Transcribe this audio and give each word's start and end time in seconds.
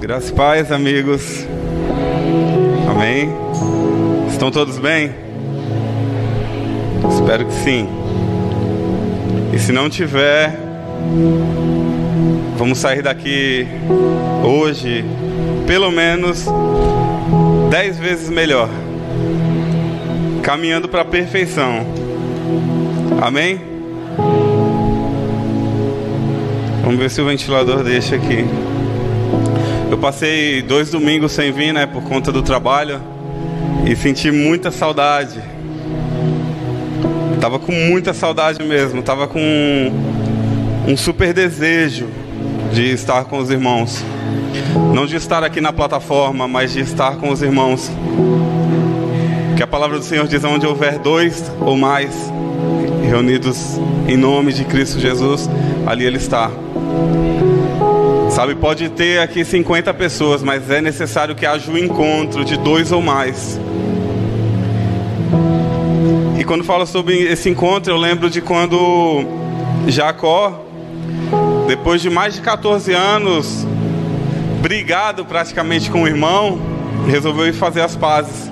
Graças 0.00 0.30
e 0.30 0.32
paz, 0.32 0.70
amigos. 0.70 1.44
Amém. 2.88 3.30
Estão 4.30 4.48
todos 4.48 4.78
bem? 4.78 5.12
Espero 7.12 7.44
que 7.44 7.52
sim. 7.52 7.88
E 9.52 9.58
se 9.58 9.72
não 9.72 9.90
tiver, 9.90 10.56
vamos 12.56 12.78
sair 12.78 13.02
daqui 13.02 13.66
hoje, 14.44 15.04
pelo 15.66 15.90
menos 15.90 16.46
dez 17.68 17.98
vezes 17.98 18.30
melhor, 18.30 18.68
caminhando 20.44 20.88
para 20.88 21.02
a 21.02 21.04
perfeição. 21.04 21.84
Amém? 23.20 23.60
Vamos 26.84 27.00
ver 27.00 27.10
se 27.10 27.20
o 27.20 27.26
ventilador 27.26 27.82
deixa 27.82 28.14
aqui. 28.14 28.44
Eu 29.90 29.96
passei 29.96 30.60
dois 30.60 30.90
domingos 30.90 31.32
sem 31.32 31.50
vir, 31.50 31.72
né, 31.72 31.86
por 31.86 32.02
conta 32.02 32.30
do 32.30 32.42
trabalho 32.42 33.00
e 33.86 33.96
senti 33.96 34.30
muita 34.30 34.70
saudade. 34.70 35.40
Tava 37.40 37.58
com 37.58 37.72
muita 37.72 38.12
saudade 38.12 38.62
mesmo, 38.62 39.02
tava 39.02 39.26
com 39.26 39.40
um 40.86 40.96
super 40.96 41.32
desejo 41.32 42.08
de 42.72 42.92
estar 42.92 43.24
com 43.24 43.38
os 43.38 43.50
irmãos. 43.50 44.04
Não 44.94 45.06
de 45.06 45.16
estar 45.16 45.42
aqui 45.42 45.60
na 45.60 45.72
plataforma, 45.72 46.46
mas 46.46 46.72
de 46.72 46.80
estar 46.80 47.16
com 47.16 47.30
os 47.30 47.40
irmãos. 47.40 47.90
Que 49.56 49.62
a 49.62 49.66
palavra 49.66 49.98
do 49.98 50.04
Senhor 50.04 50.26
diz: 50.28 50.44
onde 50.44 50.66
houver 50.66 50.98
dois 50.98 51.50
ou 51.60 51.76
mais 51.76 52.10
reunidos 53.08 53.78
em 54.06 54.16
nome 54.16 54.52
de 54.52 54.64
Cristo 54.64 55.00
Jesus, 55.00 55.48
ali 55.86 56.04
Ele 56.04 56.18
está. 56.18 56.50
Sabe, 58.38 58.54
pode 58.54 58.88
ter 58.90 59.18
aqui 59.18 59.44
50 59.44 59.92
pessoas, 59.94 60.44
mas 60.44 60.70
é 60.70 60.80
necessário 60.80 61.34
que 61.34 61.44
haja 61.44 61.68
o 61.72 61.74
um 61.74 61.76
encontro 61.76 62.44
de 62.44 62.56
dois 62.56 62.92
ou 62.92 63.02
mais. 63.02 63.58
E 66.38 66.44
quando 66.44 66.62
falo 66.62 66.86
sobre 66.86 67.20
esse 67.24 67.50
encontro, 67.50 67.92
eu 67.92 67.96
lembro 67.96 68.30
de 68.30 68.40
quando 68.40 69.24
Jacó, 69.88 70.64
depois 71.66 72.00
de 72.00 72.08
mais 72.08 72.34
de 72.34 72.40
14 72.40 72.92
anos, 72.92 73.66
brigado 74.62 75.24
praticamente 75.24 75.90
com 75.90 76.04
o 76.04 76.06
irmão, 76.06 76.60
resolveu 77.08 77.48
ir 77.48 77.54
fazer 77.54 77.80
as 77.80 77.96
pazes. 77.96 78.48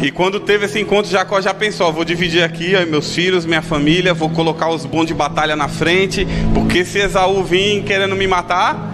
E 0.00 0.12
quando 0.12 0.38
teve 0.38 0.66
esse 0.66 0.78
encontro, 0.78 1.10
Jacó 1.10 1.40
já 1.40 1.52
pensou: 1.52 1.92
vou 1.92 2.04
dividir 2.04 2.42
aqui 2.42 2.74
ó, 2.76 2.86
meus 2.86 3.12
filhos, 3.12 3.44
minha 3.44 3.62
família, 3.62 4.14
vou 4.14 4.30
colocar 4.30 4.68
os 4.70 4.86
bons 4.86 5.06
de 5.06 5.14
batalha 5.14 5.56
na 5.56 5.66
frente, 5.66 6.26
porque 6.54 6.84
se 6.84 6.98
Esaú 6.98 7.42
vir 7.42 7.82
querendo 7.82 8.14
me 8.14 8.26
matar, 8.26 8.92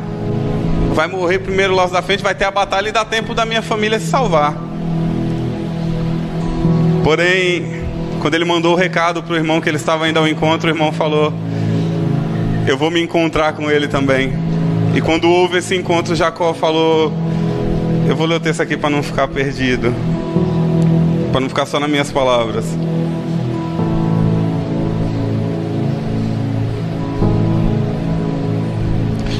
vai 0.94 1.06
morrer 1.06 1.40
primeiro 1.40 1.74
lá 1.74 1.86
da 1.86 2.00
frente, 2.00 2.22
vai 2.22 2.34
ter 2.34 2.44
a 2.44 2.50
batalha 2.50 2.88
e 2.88 2.92
dá 2.92 3.04
tempo 3.04 3.34
da 3.34 3.44
minha 3.44 3.60
família 3.60 4.00
se 4.00 4.06
salvar. 4.06 4.56
Porém, 7.02 7.84
quando 8.20 8.34
ele 8.34 8.46
mandou 8.46 8.72
o 8.72 8.76
recado 8.76 9.22
para 9.22 9.34
o 9.34 9.36
irmão 9.36 9.60
que 9.60 9.68
ele 9.68 9.76
estava 9.76 10.08
indo 10.08 10.18
ao 10.18 10.26
encontro, 10.26 10.70
o 10.70 10.72
irmão 10.72 10.90
falou: 10.90 11.34
Eu 12.66 12.78
vou 12.78 12.90
me 12.90 13.02
encontrar 13.02 13.52
com 13.52 13.70
ele 13.70 13.88
também. 13.88 14.32
E 14.94 15.02
quando 15.02 15.28
houve 15.28 15.58
esse 15.58 15.76
encontro, 15.76 16.14
Jacó 16.14 16.54
falou: 16.54 17.12
Eu 18.08 18.16
vou 18.16 18.26
ler 18.26 18.36
o 18.36 18.40
texto 18.40 18.62
aqui 18.62 18.74
para 18.74 18.88
não 18.88 19.02
ficar 19.02 19.28
perdido 19.28 19.94
para 21.34 21.40
não 21.40 21.48
ficar 21.48 21.66
só 21.66 21.80
nas 21.80 21.90
minhas 21.90 22.12
palavras. 22.12 22.64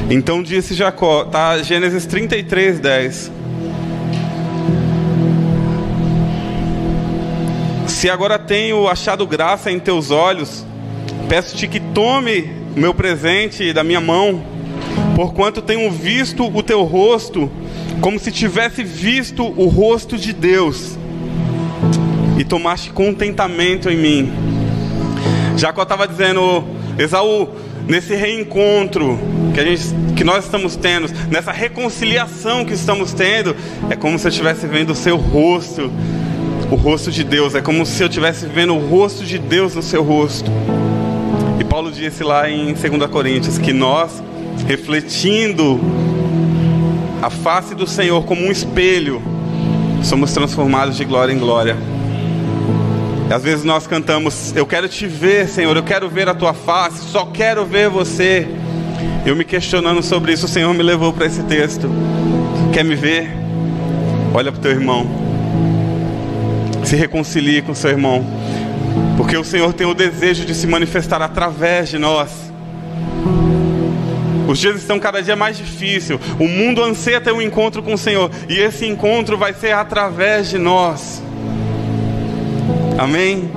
Então 0.09 0.43
disse 0.43 0.73
Jacó, 0.73 1.23
tá? 1.23 1.57
Gênesis 1.63 2.05
33, 2.05 2.81
10. 2.81 3.31
Se 7.87 8.09
agora 8.09 8.37
tenho 8.37 8.89
achado 8.89 9.25
graça 9.25 9.71
em 9.71 9.79
teus 9.79 10.11
olhos, 10.11 10.65
peço-te 11.29 11.65
que 11.65 11.79
tome 11.79 12.51
meu 12.75 12.93
presente 12.93 13.71
da 13.71 13.85
minha 13.85 14.01
mão, 14.01 14.43
porquanto 15.15 15.61
tenho 15.61 15.89
visto 15.89 16.45
o 16.45 16.61
teu 16.61 16.83
rosto, 16.83 17.49
como 18.01 18.19
se 18.19 18.33
tivesse 18.33 18.83
visto 18.83 19.45
o 19.45 19.69
rosto 19.69 20.17
de 20.17 20.33
Deus 20.33 20.97
e 22.37 22.43
tomaste 22.43 22.89
contentamento 22.91 23.89
em 23.89 23.97
mim. 23.97 24.33
Jacó 25.57 25.83
estava 25.83 26.07
dizendo, 26.07 26.63
Esaú, 26.97 27.49
nesse 27.87 28.15
reencontro 28.15 29.17
que, 29.53 29.59
a 29.59 29.63
gente, 29.63 29.83
que 30.15 30.23
nós 30.23 30.45
estamos 30.45 30.75
tendo, 30.75 31.07
nessa 31.29 31.51
reconciliação 31.51 32.65
que 32.65 32.73
estamos 32.73 33.13
tendo, 33.13 33.55
é 33.89 33.95
como 33.95 34.19
se 34.19 34.27
eu 34.27 34.29
estivesse 34.29 34.67
vendo 34.67 34.91
o 34.91 34.95
seu 34.95 35.15
rosto, 35.15 35.91
o 36.69 36.75
rosto 36.75 37.11
de 37.11 37.23
Deus, 37.23 37.55
é 37.55 37.61
como 37.61 37.85
se 37.85 38.01
eu 38.03 38.07
estivesse 38.07 38.45
vendo 38.47 38.75
o 38.75 38.79
rosto 38.79 39.23
de 39.23 39.37
Deus 39.37 39.75
no 39.75 39.81
seu 39.81 40.03
rosto. 40.03 40.51
E 41.59 41.63
Paulo 41.63 41.91
disse 41.91 42.23
lá 42.23 42.49
em 42.49 42.73
2 42.73 43.09
Coríntios 43.09 43.57
que 43.57 43.71
nós, 43.71 44.21
refletindo 44.67 45.79
a 47.21 47.29
face 47.29 47.73
do 47.73 47.87
Senhor 47.87 48.25
como 48.25 48.41
um 48.41 48.51
espelho, 48.51 49.21
somos 50.03 50.33
transformados 50.33 50.97
de 50.97 51.05
glória 51.05 51.33
em 51.33 51.39
glória. 51.39 51.77
Às 53.29 53.43
vezes 53.43 53.63
nós 53.63 53.87
cantamos: 53.87 54.55
Eu 54.55 54.65
quero 54.65 54.87
te 54.87 55.07
ver, 55.07 55.47
Senhor, 55.47 55.75
eu 55.75 55.83
quero 55.83 56.09
ver 56.09 56.29
a 56.29 56.33
tua 56.33 56.53
face, 56.53 57.03
só 57.11 57.25
quero 57.25 57.65
ver 57.65 57.89
você. 57.89 58.47
Eu 59.25 59.35
me 59.35 59.43
questionando 59.43 60.03
sobre 60.03 60.33
isso, 60.33 60.45
o 60.45 60.49
Senhor 60.49 60.73
me 60.73 60.83
levou 60.83 61.11
para 61.11 61.25
esse 61.25 61.41
texto. 61.43 61.89
Quer 62.71 62.83
me 62.83 62.95
ver? 62.95 63.29
Olha 64.33 64.51
para 64.51 64.59
o 64.59 64.61
teu 64.61 64.71
irmão. 64.71 65.07
Se 66.83 66.95
reconcilie 66.95 67.61
com 67.61 67.73
seu 67.73 67.89
irmão. 67.89 68.23
Porque 69.17 69.35
o 69.35 69.43
Senhor 69.43 69.73
tem 69.73 69.87
o 69.87 69.93
desejo 69.93 70.45
de 70.45 70.53
se 70.53 70.67
manifestar 70.67 71.21
através 71.21 71.89
de 71.89 71.97
nós. 71.97 72.29
Os 74.47 74.59
dias 74.59 74.75
estão 74.75 74.99
cada 74.99 75.23
dia 75.23 75.35
mais 75.35 75.57
difíceis. 75.57 76.19
O 76.39 76.47
mundo 76.47 76.83
anseia 76.83 77.19
ter 77.19 77.31
um 77.31 77.41
encontro 77.41 77.81
com 77.81 77.93
o 77.93 77.97
Senhor. 77.97 78.29
E 78.47 78.59
esse 78.59 78.85
encontro 78.85 79.37
vai 79.37 79.53
ser 79.53 79.71
através 79.71 80.49
de 80.49 80.59
nós. 80.59 81.23
Amém? 82.97 83.49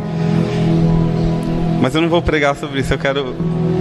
Mas 1.81 1.94
eu 1.94 2.00
não 2.00 2.09
vou 2.09 2.21
pregar 2.21 2.56
sobre 2.56 2.81
isso, 2.81 2.93
eu 2.93 2.99
quero 2.99 3.37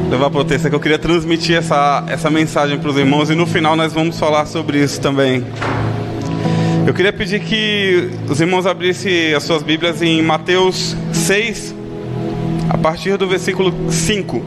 levar 0.09 0.29
para 0.29 0.41
o 0.41 0.45
texto, 0.45 0.67
é 0.67 0.69
que 0.69 0.75
eu 0.75 0.79
queria 0.79 0.99
transmitir 0.99 1.57
essa, 1.57 2.03
essa 2.07 2.29
mensagem 2.29 2.77
para 2.77 2.89
os 2.89 2.97
irmãos 2.97 3.29
e 3.29 3.35
no 3.35 3.45
final 3.45 3.75
nós 3.75 3.91
vamos 3.91 4.19
falar 4.19 4.45
sobre 4.45 4.81
isso 4.81 5.01
também. 5.01 5.43
Eu 6.85 6.93
queria 6.93 7.11
pedir 7.11 7.41
que 7.41 8.09
os 8.29 8.39
irmãos 8.39 8.65
abrissem 8.65 9.33
as 9.33 9.43
suas 9.43 9.61
Bíblias 9.61 10.01
em 10.01 10.21
Mateus 10.21 10.95
6, 11.11 11.75
a 12.69 12.77
partir 12.77 13.17
do 13.17 13.27
versículo 13.27 13.73
5. 13.91 14.41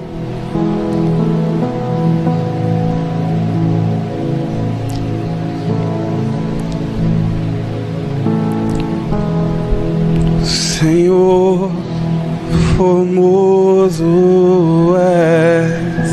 Senhor, 10.81 11.71
formoso 12.75 14.97
és, 14.97 16.11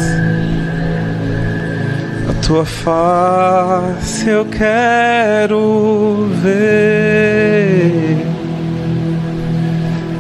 a 2.30 2.34
tua 2.46 2.66
face 2.66 4.28
eu 4.28 4.46
quero 4.48 6.28
ver, 6.44 8.28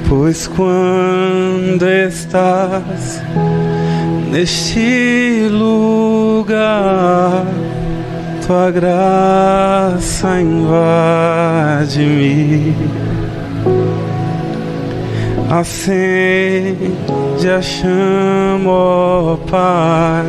pois 0.08 0.48
quando 0.48 1.86
estás 1.86 3.22
neste 4.32 5.50
lugar, 5.52 7.46
tua 8.46 8.72
graça 8.72 10.40
invade-me 10.40 11.68
acende 15.50 16.94
a 17.50 17.62
chama, 17.62 18.70
ó 18.70 19.38
Pai, 19.50 20.26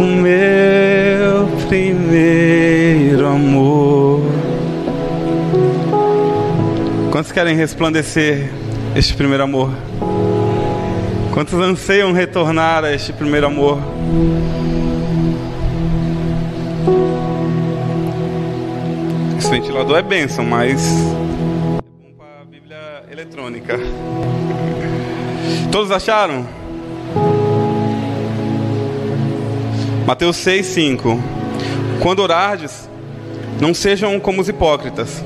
o 0.00 0.02
meu 0.02 1.46
primeiro 1.68 3.28
amor. 3.28 4.33
Quantos 7.14 7.30
querem 7.30 7.54
resplandecer 7.54 8.50
este 8.96 9.14
primeiro 9.14 9.44
amor? 9.44 9.70
Quantos 11.32 11.54
anseiam 11.54 12.12
retornar 12.12 12.82
a 12.82 12.92
este 12.92 13.12
primeiro 13.12 13.46
amor? 13.46 13.78
Esse 19.38 19.48
ventilador 19.48 19.96
é 19.96 20.02
bênção, 20.02 20.44
mas 20.44 20.84
é 20.88 21.82
bom 21.84 22.14
para 22.18 22.42
a 22.42 22.44
Bíblia 22.46 23.04
eletrônica. 23.08 23.78
Todos 25.70 25.92
acharam? 25.92 26.44
Mateus 30.04 30.34
6, 30.38 30.66
5. 30.66 31.22
Quando 32.02 32.18
orardes, 32.18 32.90
não 33.60 33.72
sejam 33.72 34.18
como 34.18 34.40
os 34.40 34.48
hipócritas, 34.48 35.22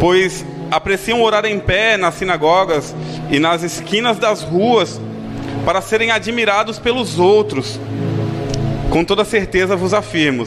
pois 0.00 0.49
apreciam 0.70 1.22
orar 1.22 1.44
em 1.44 1.58
pé 1.58 1.96
nas 1.96 2.14
sinagogas 2.14 2.94
e 3.30 3.38
nas 3.38 3.62
esquinas 3.62 4.18
das 4.18 4.42
ruas 4.42 5.00
para 5.64 5.80
serem 5.80 6.10
admirados 6.10 6.78
pelos 6.78 7.18
outros. 7.18 7.78
Com 8.88 9.04
toda 9.04 9.24
certeza 9.24 9.76
vos 9.76 9.94
afirmo 9.94 10.44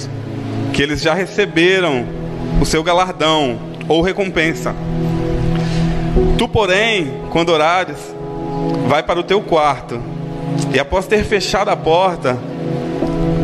que 0.73 0.81
eles 0.81 1.01
já 1.01 1.13
receberam 1.13 2.05
o 2.61 2.65
seu 2.65 2.83
galardão 2.83 3.59
ou 3.87 4.01
recompensa. 4.01 4.75
Tu, 6.37 6.47
porém, 6.47 7.13
quando 7.29 7.49
orares, 7.49 7.97
vai 8.87 9.03
para 9.03 9.19
o 9.19 9.23
teu 9.23 9.41
quarto 9.41 10.01
e 10.73 10.79
após 10.79 11.07
ter 11.07 11.23
fechado 11.23 11.69
a 11.69 11.75
porta, 11.75 12.37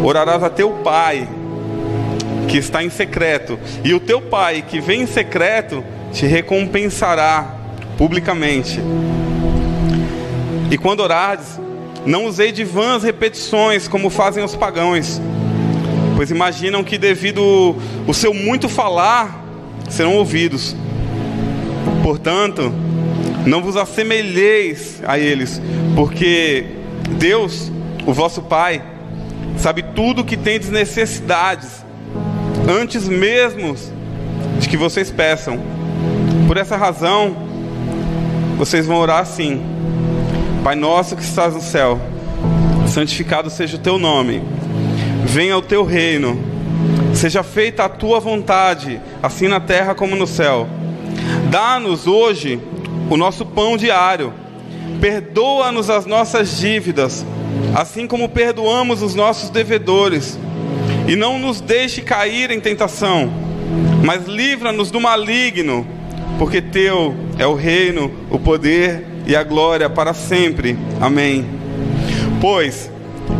orarás 0.03 0.43
a 0.43 0.49
teu 0.49 0.71
pai 0.83 1.27
que 2.47 2.57
está 2.57 2.83
em 2.83 2.89
secreto, 2.89 3.59
e 3.83 3.93
o 3.93 3.99
teu 3.99 4.19
pai 4.19 4.63
que 4.67 4.81
vem 4.81 5.01
em 5.01 5.05
secreto 5.05 5.83
te 6.11 6.25
recompensará 6.25 7.56
publicamente. 7.97 8.79
E 10.71 10.77
quando 10.77 11.01
orares, 11.01 11.59
não 12.06 12.25
usei 12.25 12.51
de 12.51 12.63
vãs 12.63 13.03
repetições 13.03 13.88
como 13.88 14.09
fazem 14.09 14.44
os 14.44 14.56
pagãos, 14.56 15.21
pois 16.15 16.31
imaginam 16.31 16.83
que 16.83 16.97
devido 16.97 17.75
o 18.07 18.13
seu 18.13 18.33
muito 18.33 18.69
falar 18.69 19.44
serão 19.89 20.15
ouvidos. 20.15 20.75
Portanto, 22.03 22.73
não 23.45 23.61
vos 23.61 23.75
assemelheis 23.75 25.01
a 25.06 25.17
eles, 25.17 25.61
porque 25.95 26.65
Deus, 27.17 27.71
o 28.06 28.13
vosso 28.13 28.41
Pai, 28.44 28.81
sabe 29.57 29.83
tudo 29.95 30.23
que 30.23 30.38
tendes 30.38 30.69
necessidades, 30.69 31.83
antes 32.67 33.07
mesmo 33.07 33.75
de 34.59 34.69
que 34.69 34.77
vocês 34.77 35.11
peçam. 35.11 35.78
Por 36.49 36.57
essa 36.57 36.75
razão, 36.75 37.37
vocês 38.57 38.87
vão 38.87 38.97
orar 38.97 39.19
assim: 39.19 39.61
Pai 40.63 40.73
nosso 40.73 41.15
que 41.15 41.21
estás 41.21 41.53
no 41.53 41.61
céu, 41.61 42.01
santificado 42.87 43.51
seja 43.51 43.77
o 43.77 43.79
teu 43.79 43.99
nome, 43.99 44.41
venha 45.25 45.55
o 45.55 45.61
teu 45.61 45.85
reino, 45.85 46.43
seja 47.13 47.43
feita 47.43 47.83
a 47.83 47.87
tua 47.87 48.19
vontade, 48.19 48.99
assim 49.21 49.47
na 49.47 49.59
terra 49.59 49.93
como 49.93 50.15
no 50.15 50.25
céu. 50.25 50.67
Dá-nos 51.51 52.07
hoje 52.07 52.59
o 53.11 53.15
nosso 53.15 53.45
pão 53.45 53.77
diário, 53.77 54.33
perdoa-nos 54.99 55.87
as 55.87 56.07
nossas 56.07 56.57
dívidas, 56.57 57.23
assim 57.75 58.07
como 58.07 58.27
perdoamos 58.27 59.03
os 59.03 59.13
nossos 59.13 59.51
devedores, 59.51 60.39
e 61.07 61.15
não 61.15 61.37
nos 61.37 61.61
deixe 61.61 62.01
cair 62.01 62.49
em 62.49 62.59
tentação, 62.59 63.31
mas 64.03 64.25
livra-nos 64.25 64.89
do 64.89 64.99
maligno 64.99 65.98
porque 66.37 66.61
teu 66.61 67.15
é 67.37 67.45
o 67.45 67.55
reino, 67.55 68.11
o 68.29 68.39
poder 68.39 69.05
e 69.25 69.35
a 69.35 69.43
glória 69.43 69.89
para 69.89 70.13
sempre. 70.13 70.77
Amém. 71.01 71.45
Pois, 72.41 72.89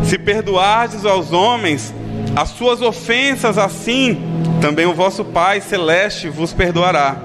se 0.03 0.18
perdoardes 0.18 1.06
aos 1.06 1.31
homens 1.31 1.94
as 2.36 2.50
suas 2.50 2.81
ofensas, 2.81 3.57
assim 3.57 4.18
também 4.62 4.86
o 4.86 4.94
vosso 4.94 5.24
Pai 5.24 5.62
celeste 5.62 6.30
vos 6.30 6.53
perdoará. 6.53 7.18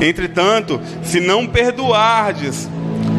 Entretanto, 0.00 0.80
se 1.02 1.20
não 1.20 1.46
perdoardes 1.46 2.68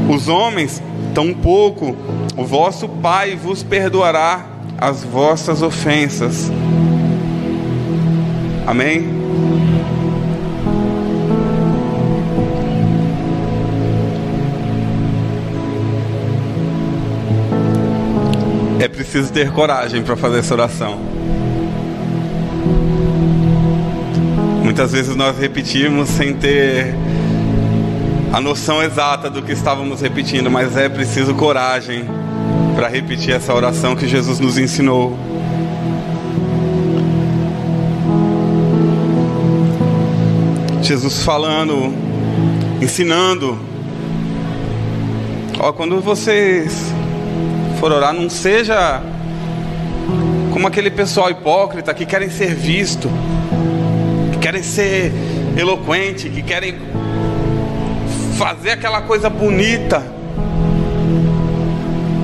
os 0.09 0.27
homens, 0.27 0.81
tampouco 1.13 1.95
o 2.35 2.43
vosso 2.43 2.87
Pai 2.87 3.35
vos 3.35 3.63
perdoará 3.63 4.45
as 4.77 5.03
vossas 5.03 5.61
ofensas. 5.61 6.51
Amém? 8.65 9.26
Preciso 19.07 19.31
ter 19.31 19.51
coragem 19.51 20.03
para 20.03 20.17
fazer 20.17 20.39
essa 20.39 20.53
oração. 20.53 20.99
Muitas 24.61 24.91
vezes 24.91 25.15
nós 25.15 25.39
repetimos 25.39 26.09
sem 26.09 26.33
ter 26.33 26.93
a 28.33 28.41
noção 28.41 28.83
exata 28.83 29.29
do 29.29 29.41
que 29.41 29.53
estávamos 29.53 30.01
repetindo, 30.01 30.51
mas 30.51 30.75
é 30.75 30.89
preciso 30.89 31.33
coragem 31.33 32.05
para 32.75 32.89
repetir 32.89 33.33
essa 33.33 33.53
oração 33.53 33.95
que 33.95 34.07
Jesus 34.07 34.39
nos 34.39 34.57
ensinou. 34.57 35.17
Jesus 40.83 41.23
falando, 41.23 41.93
ensinando. 42.81 43.57
Ó, 45.59 45.71
quando 45.71 46.01
vocês 46.01 46.93
for 47.79 47.91
orar, 47.91 48.13
não 48.13 48.29
seja 48.29 49.01
como 50.51 50.67
aquele 50.67 50.89
pessoal 50.89 51.29
hipócrita 51.29 51.93
que 51.93 52.05
querem 52.05 52.29
ser 52.29 52.55
visto, 52.55 53.09
que 54.31 54.39
querem 54.39 54.63
ser 54.63 55.11
eloquente, 55.55 56.29
que 56.29 56.41
querem 56.41 56.75
fazer 58.35 58.71
aquela 58.71 59.01
coisa 59.01 59.29
bonita, 59.29 60.03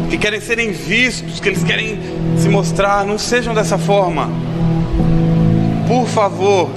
que 0.09 0.17
querem 0.17 0.41
serem 0.41 0.71
vistos, 0.71 1.39
que 1.39 1.49
eles 1.49 1.63
querem 1.63 1.99
se 2.37 2.49
mostrar. 2.49 3.05
Não 3.05 3.19
sejam 3.19 3.53
dessa 3.53 3.77
forma. 3.77 4.29
Por 5.87 6.07
favor. 6.07 6.69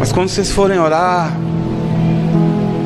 Mas 0.00 0.10
quando 0.12 0.28
vocês 0.28 0.50
forem 0.50 0.78
orar, 0.78 1.32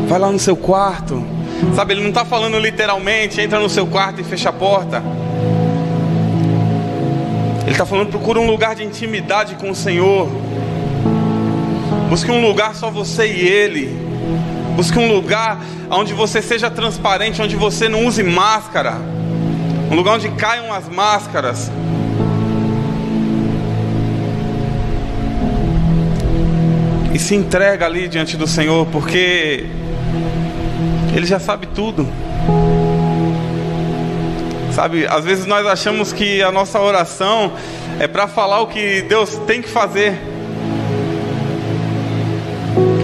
vai 0.07 0.19
lá 0.19 0.31
no 0.31 0.39
seu 0.39 0.57
quarto 0.57 1.38
Sabe, 1.75 1.95
ele 1.95 2.03
não 2.03 2.09
está 2.09 2.25
falando 2.25 2.59
literalmente, 2.59 3.41
entra 3.41 3.59
no 3.59 3.69
seu 3.69 3.87
quarto 3.87 4.21
e 4.21 4.25
fecha 4.25 4.49
a 4.49 4.53
porta. 4.53 5.03
Ele 7.63 7.73
está 7.73 7.85
falando, 7.85 8.09
procura 8.09 8.41
um 8.41 8.47
lugar 8.47 8.75
de 8.75 8.83
intimidade 8.83 9.55
com 9.57 9.71
o 9.71 9.75
Senhor. 9.75 10.29
Busque 12.09 12.31
um 12.31 12.41
lugar 12.41 12.75
só 12.75 12.91
você 12.91 13.27
e 13.27 13.47
Ele. 13.47 13.95
Busque 14.75 14.99
um 14.99 15.13
lugar 15.13 15.61
onde 15.91 16.15
você 16.15 16.41
seja 16.41 16.71
transparente, 16.71 17.43
onde 17.43 17.57
você 17.57 17.89
não 17.89 18.07
use 18.07 18.23
máscara. 18.23 18.95
Um 19.91 19.95
lugar 19.95 20.15
onde 20.15 20.29
caiam 20.31 20.73
as 20.73 20.89
máscaras. 20.89 21.71
E 27.13 27.19
se 27.19 27.35
entrega 27.35 27.85
ali 27.85 28.09
diante 28.09 28.37
do 28.37 28.47
Senhor, 28.47 28.87
porque 28.87 29.67
ele 31.19 31.27
já 31.27 31.41
sabe 31.41 31.67
tudo. 31.67 32.09
Sabe, 34.73 35.05
às 35.07 35.25
vezes 35.25 35.47
nós 35.47 35.67
achamos 35.67 36.13
que 36.13 36.41
a 36.41 36.53
nossa 36.53 36.81
oração 36.81 37.53
é 37.99 38.07
para 38.07 38.29
falar 38.29 38.61
o 38.61 38.69
que 38.69 39.03
Deus 39.03 39.37
tem 39.47 39.61
que 39.61 39.69
fazer. 39.69 40.17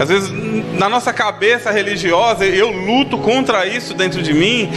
Às 0.00 0.08
vezes 0.08 0.30
na 0.78 0.88
nossa 0.88 1.12
cabeça 1.12 1.72
religiosa 1.72 2.44
eu 2.46 2.70
luto 2.70 3.18
contra 3.18 3.66
isso 3.66 3.94
dentro 3.94 4.22
de 4.22 4.32
mim. 4.32 4.70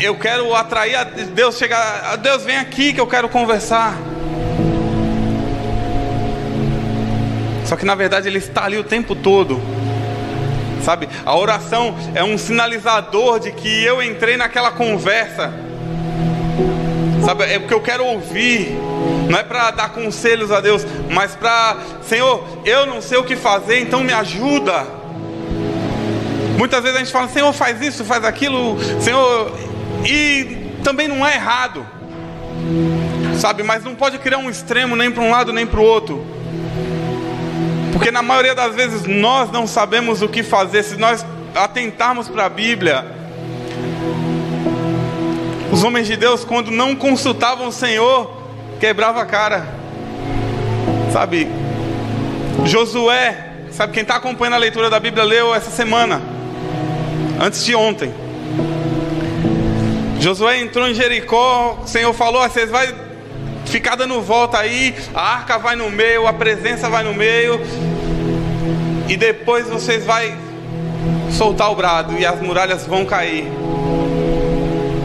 Eu 0.00 0.16
quero 0.16 0.54
atrair 0.54 0.94
a 0.94 1.02
Deus, 1.02 1.58
chegar, 1.58 2.16
Deus 2.18 2.44
vem 2.44 2.56
aqui 2.56 2.92
que 2.92 3.00
eu 3.00 3.06
quero 3.06 3.28
conversar. 3.28 3.98
Só 7.66 7.74
que 7.74 7.84
na 7.84 7.96
verdade 7.96 8.28
ele 8.28 8.38
está 8.38 8.64
ali 8.64 8.78
o 8.78 8.84
tempo 8.84 9.16
todo 9.16 9.79
sabe? 10.84 11.08
A 11.24 11.36
oração 11.36 11.94
é 12.14 12.22
um 12.22 12.36
sinalizador 12.38 13.40
de 13.40 13.52
que 13.52 13.84
eu 13.84 14.02
entrei 14.02 14.36
naquela 14.36 14.70
conversa, 14.70 15.52
sabe? 17.24 17.44
É 17.44 17.58
porque 17.58 17.74
eu 17.74 17.80
quero 17.80 18.04
ouvir, 18.04 18.76
não 19.28 19.38
é 19.38 19.42
para 19.42 19.70
dar 19.70 19.90
conselhos 19.90 20.50
a 20.50 20.60
Deus, 20.60 20.86
mas 21.10 21.34
para, 21.34 21.76
Senhor, 22.02 22.44
eu 22.64 22.86
não 22.86 23.00
sei 23.00 23.18
o 23.18 23.24
que 23.24 23.36
fazer, 23.36 23.80
então 23.80 24.02
me 24.02 24.12
ajuda. 24.12 24.86
Muitas 26.56 26.82
vezes 26.82 26.96
a 26.96 26.98
gente 27.00 27.12
fala, 27.12 27.28
Senhor, 27.28 27.52
faz 27.52 27.80
isso, 27.80 28.04
faz 28.04 28.24
aquilo, 28.24 28.76
Senhor, 29.00 29.52
e 30.04 30.74
também 30.84 31.08
não 31.08 31.26
é 31.26 31.34
errado, 31.34 31.86
sabe? 33.38 33.62
Mas 33.62 33.84
não 33.84 33.94
pode 33.94 34.18
criar 34.18 34.38
um 34.38 34.50
extremo 34.50 34.96
nem 34.96 35.10
para 35.10 35.22
um 35.22 35.30
lado 35.30 35.52
nem 35.52 35.66
para 35.66 35.80
o 35.80 35.84
outro. 35.84 36.39
Porque 38.00 38.10
na 38.10 38.22
maioria 38.22 38.54
das 38.54 38.74
vezes 38.74 39.04
nós 39.04 39.52
não 39.52 39.66
sabemos 39.66 40.22
o 40.22 40.28
que 40.28 40.42
fazer. 40.42 40.82
Se 40.84 40.96
nós 40.96 41.22
atentarmos 41.54 42.30
para 42.30 42.46
a 42.46 42.48
Bíblia, 42.48 43.04
os 45.70 45.84
homens 45.84 46.06
de 46.06 46.16
Deus, 46.16 46.42
quando 46.42 46.70
não 46.70 46.96
consultavam 46.96 47.68
o 47.68 47.72
Senhor, 47.72 48.42
quebrava 48.80 49.20
a 49.20 49.26
cara. 49.26 49.66
Sabe? 51.12 51.46
Josué, 52.64 53.36
sabe 53.70 53.92
quem 53.92 54.00
está 54.00 54.16
acompanhando 54.16 54.54
a 54.54 54.60
leitura 54.60 54.88
da 54.88 54.98
Bíblia 54.98 55.22
leu 55.22 55.54
essa 55.54 55.70
semana, 55.70 56.22
antes 57.38 57.62
de 57.62 57.74
ontem. 57.74 58.14
Josué 60.18 60.58
entrou 60.58 60.88
em 60.88 60.94
Jericó, 60.94 61.80
o 61.84 61.86
Senhor 61.86 62.14
falou: 62.14 62.48
vocês 62.48 62.70
vão 62.70 62.80
ficar 63.70 63.94
dando 63.94 64.20
volta 64.20 64.58
aí, 64.58 64.94
a 65.14 65.34
arca 65.34 65.58
vai 65.58 65.76
no 65.76 65.88
meio, 65.90 66.26
a 66.26 66.32
presença 66.32 66.90
vai 66.90 67.04
no 67.04 67.14
meio, 67.14 67.60
e 69.08 69.16
depois 69.16 69.68
vocês 69.68 70.04
vão 70.04 70.16
soltar 71.30 71.70
o 71.70 71.74
brado 71.74 72.18
e 72.18 72.26
as 72.26 72.40
muralhas 72.40 72.86
vão 72.86 73.06
cair. 73.06 73.46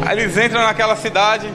Aí 0.06 0.20
eles 0.20 0.38
entram 0.38 0.62
naquela 0.62 0.96
cidade. 0.96 1.48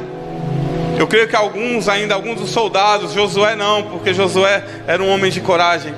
Eu 0.99 1.07
creio 1.07 1.29
que 1.29 1.37
alguns 1.37 1.89
ainda, 1.89 2.15
alguns 2.15 2.41
dos 2.41 2.51
soldados, 2.51 3.13
Josué 3.13 3.57
não, 3.57 3.83
porque 3.85 4.13
Josué 4.13 4.63
era 4.87 5.03
um 5.03 5.09
homem 5.09 5.31
de 5.31 5.41
coragem. 5.41 5.95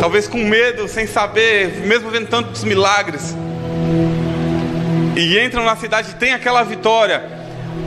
Talvez 0.00 0.28
com 0.28 0.38
medo, 0.38 0.86
sem 0.86 1.06
saber, 1.06 1.82
mesmo 1.86 2.10
vendo 2.10 2.28
tantos 2.28 2.62
milagres 2.62 3.34
e 5.16 5.38
entram 5.38 5.64
na 5.64 5.74
cidade, 5.76 6.14
tem 6.16 6.34
aquela 6.34 6.62
vitória. 6.62 7.35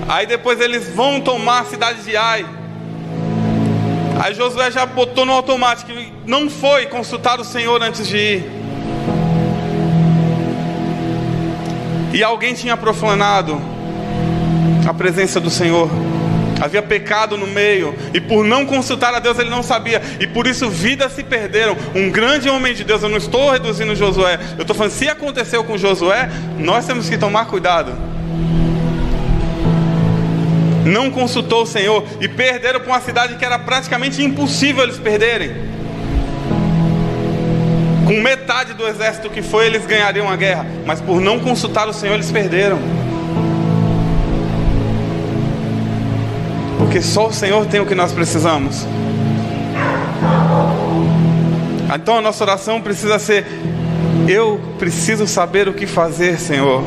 Aí 0.10 0.26
depois 0.26 0.60
eles 0.60 0.90
vão 0.90 1.22
tomar 1.22 1.60
a 1.60 1.66
cidade 1.66 2.02
de 2.02 2.18
Ai. 2.18 2.44
Aí 4.20 4.34
Josué 4.34 4.72
já 4.72 4.84
botou 4.84 5.24
no 5.24 5.32
automático, 5.32 5.92
não 6.26 6.50
foi 6.50 6.88
consultar 6.88 7.40
o 7.40 7.44
Senhor 7.44 7.80
antes 7.84 8.08
de 8.08 8.18
ir. 8.18 8.52
E 12.12 12.24
alguém 12.24 12.56
tinha 12.56 12.76
profanado 12.76 13.62
a 14.88 14.94
presença 14.96 15.40
do 15.40 15.52
Senhor 15.52 15.88
havia 16.60 16.82
pecado 16.82 17.38
no 17.38 17.48
meio, 17.48 17.96
e 18.14 18.20
por 18.20 18.44
não 18.44 18.66
consultar 18.66 19.14
a 19.14 19.20
Deus 19.20 19.40
ele 19.40 19.50
não 19.50 19.64
sabia, 19.64 20.02
e 20.20 20.28
por 20.28 20.46
isso 20.46 20.70
vidas 20.70 21.14
se 21.14 21.24
perderam. 21.24 21.78
Um 21.96 22.10
grande 22.12 22.50
homem 22.50 22.74
de 22.74 22.84
Deus, 22.84 23.02
eu 23.02 23.08
não 23.08 23.18
estou 23.18 23.52
reduzindo 23.52 23.96
Josué, 23.96 24.38
eu 24.58 24.64
estou 24.64 24.76
falando, 24.76 24.92
se 24.92 25.08
aconteceu 25.08 25.64
com 25.64 25.78
Josué, 25.78 26.30
nós 26.58 26.86
temos 26.86 27.08
que 27.08 27.18
tomar 27.18 27.46
cuidado. 27.46 28.09
Não 30.90 31.12
consultou 31.12 31.64
o 31.64 31.66
Senhor 31.66 32.04
e 32.20 32.28
perderam 32.28 32.80
para 32.80 32.90
uma 32.90 33.02
cidade 33.02 33.36
que 33.36 33.46
era 33.46 33.60
praticamente 33.60 34.24
impossível 34.24 34.84
eles 34.84 34.98
perderem. 34.98 35.52
Com 38.06 38.22
metade 38.22 38.74
do 38.74 38.88
exército 38.88 39.30
que 39.30 39.42
foi, 39.42 39.68
eles 39.68 39.86
ganhariam 39.86 40.28
a 40.28 40.36
guerra, 40.36 40.66
mas 40.86 41.00
por 41.00 41.22
não 41.22 41.40
consultar 41.40 41.88
o 41.88 41.94
Senhor, 41.94 42.16
eles 42.16 42.32
perderam. 42.32 42.80
porque 46.90 47.04
só 47.04 47.28
o 47.28 47.32
Senhor 47.32 47.68
tem 47.68 47.80
o 47.80 47.86
que 47.86 47.94
nós 47.94 48.12
precisamos. 48.12 48.84
Então 51.94 52.18
a 52.18 52.22
nossa 52.22 52.44
oração 52.44 52.82
precisa 52.82 53.20
ser: 53.20 53.46
eu 54.28 54.60
preciso 54.80 55.28
saber 55.28 55.70
o 55.70 55.74
que 55.74 55.86
fazer, 55.86 56.40
Senhor. 56.40 56.84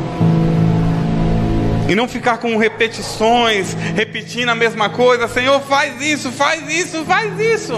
E 1.93 1.95
não 1.95 2.09
ficar 2.09 2.39
com 2.39 2.57
repetições, 2.57 3.75
repetindo 3.95 4.49
a 4.49 4.55
mesma 4.55 4.89
coisa. 4.89 5.29
Senhor, 5.29 5.61
faz 5.61 6.01
isso, 6.01 6.33
faz 6.33 6.67
isso, 6.67 7.05
faz 7.05 7.39
isso. 7.39 7.75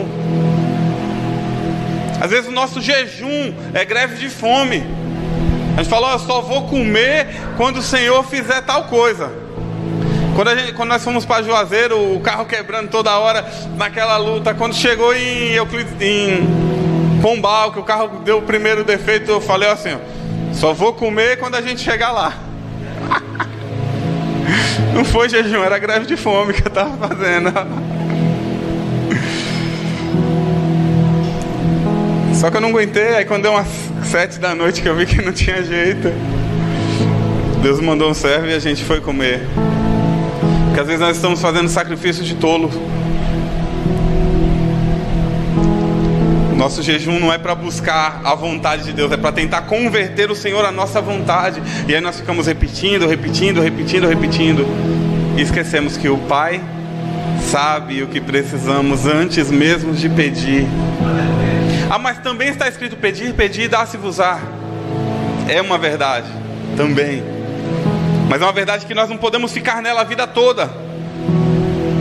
Às 2.21 2.31
vezes 2.31 2.47
o 2.47 2.53
nosso 2.53 2.81
jejum 2.81 3.53
é 3.75 3.85
greve 3.85 4.15
de 4.15 4.29
fome. 4.29 4.85
A 5.77 5.83
gente 5.83 5.91
fala, 5.91 6.11
oh, 6.11 6.13
eu 6.13 6.19
só 6.21 6.41
vou 6.43 6.69
comer 6.69 7.27
quando 7.57 7.79
o 7.79 7.83
Senhor 7.83 8.25
fizer 8.25 8.61
tal 8.61 8.85
coisa. 8.85 9.33
Quando, 10.37 10.57
gente, 10.57 10.75
quando, 10.75 10.91
nós 10.91 11.03
fomos 11.03 11.25
para 11.25 11.43
Juazeiro, 11.43 12.15
o 12.15 12.21
carro 12.21 12.47
quebrando 12.47 12.91
toda 12.91 13.19
hora 13.19 13.45
naquela 13.77 14.17
luta. 14.17 14.55
Quando 14.55 14.77
chegou 14.77 15.13
em 15.13 15.55
Euclides, 15.55 15.93
em 16.01 17.21
Pombal, 17.21 17.73
que 17.73 17.81
o 17.81 17.83
carro 17.83 18.21
deu 18.21 18.39
o 18.39 18.43
primeiro 18.43 18.85
defeito, 18.85 19.29
eu 19.29 19.41
falei 19.41 19.69
assim: 19.69 19.99
só 20.53 20.73
vou 20.73 20.93
comer 20.93 21.41
quando 21.41 21.57
a 21.57 21.61
gente 21.61 21.81
chegar 21.81 22.13
lá. 22.13 22.44
Não 24.95 25.05
foi 25.05 25.29
jejum, 25.29 25.63
era 25.63 25.79
greve 25.79 26.07
de 26.07 26.17
fome 26.17 26.53
que 26.53 26.63
eu 26.63 26.69
estava 26.69 27.09
fazendo. 27.09 27.53
Só 32.35 32.51
que 32.51 32.57
eu 32.57 32.61
não 32.61 32.71
aguentei, 32.71 33.15
aí 33.15 33.25
quando 33.25 33.43
deu 33.43 33.53
umas 33.53 33.67
sete 34.05 34.39
da 34.39 34.55
noite 34.55 34.83
que 34.83 34.89
eu 34.89 34.97
vi 34.97 35.07
que 35.07 35.23
não 35.23 35.33
tinha 35.33 35.63
jeito, 35.63 36.13
Deus 37.63 37.81
mandou 37.81 38.11
um 38.11 38.15
servo 38.15 38.47
e 38.47 38.55
a 38.55 38.59
gente 38.59 38.85
foi 38.85 39.01
comer. 39.01 39.41
Porque 40.67 40.81
às 40.81 40.87
vezes 40.87 41.01
nós 41.01 41.17
estamos 41.17 41.41
fazendo 41.41 41.69
sacrifício 41.69 42.23
de 42.23 42.35
tolo. 42.35 42.71
Nosso 46.57 46.83
jejum 46.83 47.19
não 47.19 47.33
é 47.33 47.39
para 47.39 47.55
buscar 47.55 48.21
a 48.25 48.35
vontade 48.35 48.85
de 48.85 48.93
Deus, 48.93 49.11
é 49.11 49.17
para 49.17 49.33
tentar 49.33 49.63
converter 49.63 50.31
o 50.31 50.37
Senhor 50.37 50.65
à 50.65 50.71
nossa 50.71 51.01
vontade. 51.01 51.61
E 51.89 51.95
aí 51.95 52.01
nós 52.01 52.19
ficamos 52.19 52.47
repetindo, 52.47 53.07
repetindo, 53.07 53.61
repetindo, 53.61 54.07
repetindo. 54.07 54.67
E 55.37 55.43
esquecemos 55.43 55.97
que 55.97 56.09
o 56.09 56.17
Pai 56.17 56.63
sabe 57.51 58.03
o 58.03 58.07
que 58.07 58.21
precisamos 58.21 59.07
antes 59.07 59.51
mesmo 59.51 59.93
de 59.93 60.09
pedir. 60.09 60.67
Ah, 61.91 61.99
mas 61.99 62.19
também 62.19 62.49
está 62.49 62.69
escrito: 62.69 62.97
pedir, 62.97 63.35
pedir, 63.35 63.69
dá-se-vos-á. 63.69 64.39
É 65.49 65.61
uma 65.61 65.77
verdade, 65.77 66.29
também. 66.77 67.23
Mas 68.29 68.41
é 68.41 68.45
uma 68.45 68.53
verdade 68.53 68.87
que 68.87 68.95
nós 68.95 69.09
não 69.09 69.19
podemos 69.19 69.53
ficar 69.53 69.83
nela 69.83 70.01
a 70.01 70.05
vida 70.05 70.27
toda, 70.27 70.71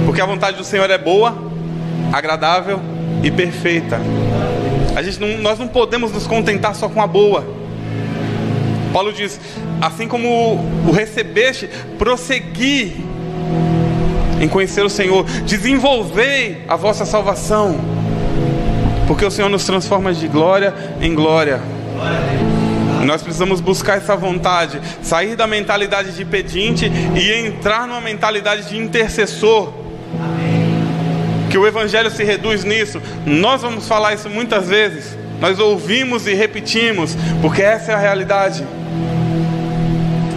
porque 0.06 0.22
a 0.22 0.26
vontade 0.26 0.58
do 0.58 0.64
Senhor 0.64 0.90
é 0.90 0.98
boa, 0.98 1.38
agradável 2.14 2.80
e 3.22 3.30
perfeita. 3.30 4.00
A 4.96 5.02
gente 5.02 5.20
não, 5.20 5.38
nós 5.40 5.58
não 5.58 5.68
podemos 5.68 6.12
nos 6.12 6.28
contentar 6.28 6.76
só 6.76 6.88
com 6.88 7.02
a 7.02 7.08
boa. 7.08 7.46
Paulo 8.92 9.12
diz: 9.12 9.40
assim 9.82 10.08
como 10.08 10.56
o 10.88 10.92
recebeste, 10.92 11.70
prossegui 11.98 13.04
em 14.40 14.48
conhecer 14.48 14.86
o 14.86 14.90
Senhor, 14.90 15.26
desenvolvei 15.46 16.64
a 16.68 16.76
vossa 16.76 17.06
salvação, 17.06 17.80
porque 19.08 19.26
o 19.26 19.32
Senhor 19.32 19.50
nos 19.50 19.66
transforma 19.66 20.14
de 20.14 20.28
glória 20.28 20.74
em 21.02 21.16
glória. 21.16 21.60
glória 23.00 23.06
nós 23.06 23.22
precisamos 23.22 23.60
buscar 23.60 23.98
essa 23.98 24.16
vontade, 24.16 24.80
sair 25.02 25.36
da 25.36 25.48
mentalidade 25.48 26.16
de 26.16 26.24
pedinte 26.24 26.92
e 27.16 27.32
entrar 27.32 27.88
numa 27.88 28.02
mentalidade 28.02 28.70
de 28.70 28.78
intercessor. 28.78 29.83
Que 31.54 31.58
o 31.60 31.68
Evangelho 31.68 32.10
se 32.10 32.24
reduz 32.24 32.64
nisso. 32.64 33.00
Nós 33.28 33.62
vamos 33.62 33.88
falar 33.88 34.16
isso 34.16 34.28
muitas 34.28 34.70
vezes. 34.70 35.16
Nós 35.40 35.60
ouvimos 35.60 36.26
e 36.26 36.34
repetimos, 36.34 37.16
porque 37.44 37.62
essa 37.62 37.92
é 37.92 37.94
a 37.94 38.00
realidade. 38.00 38.66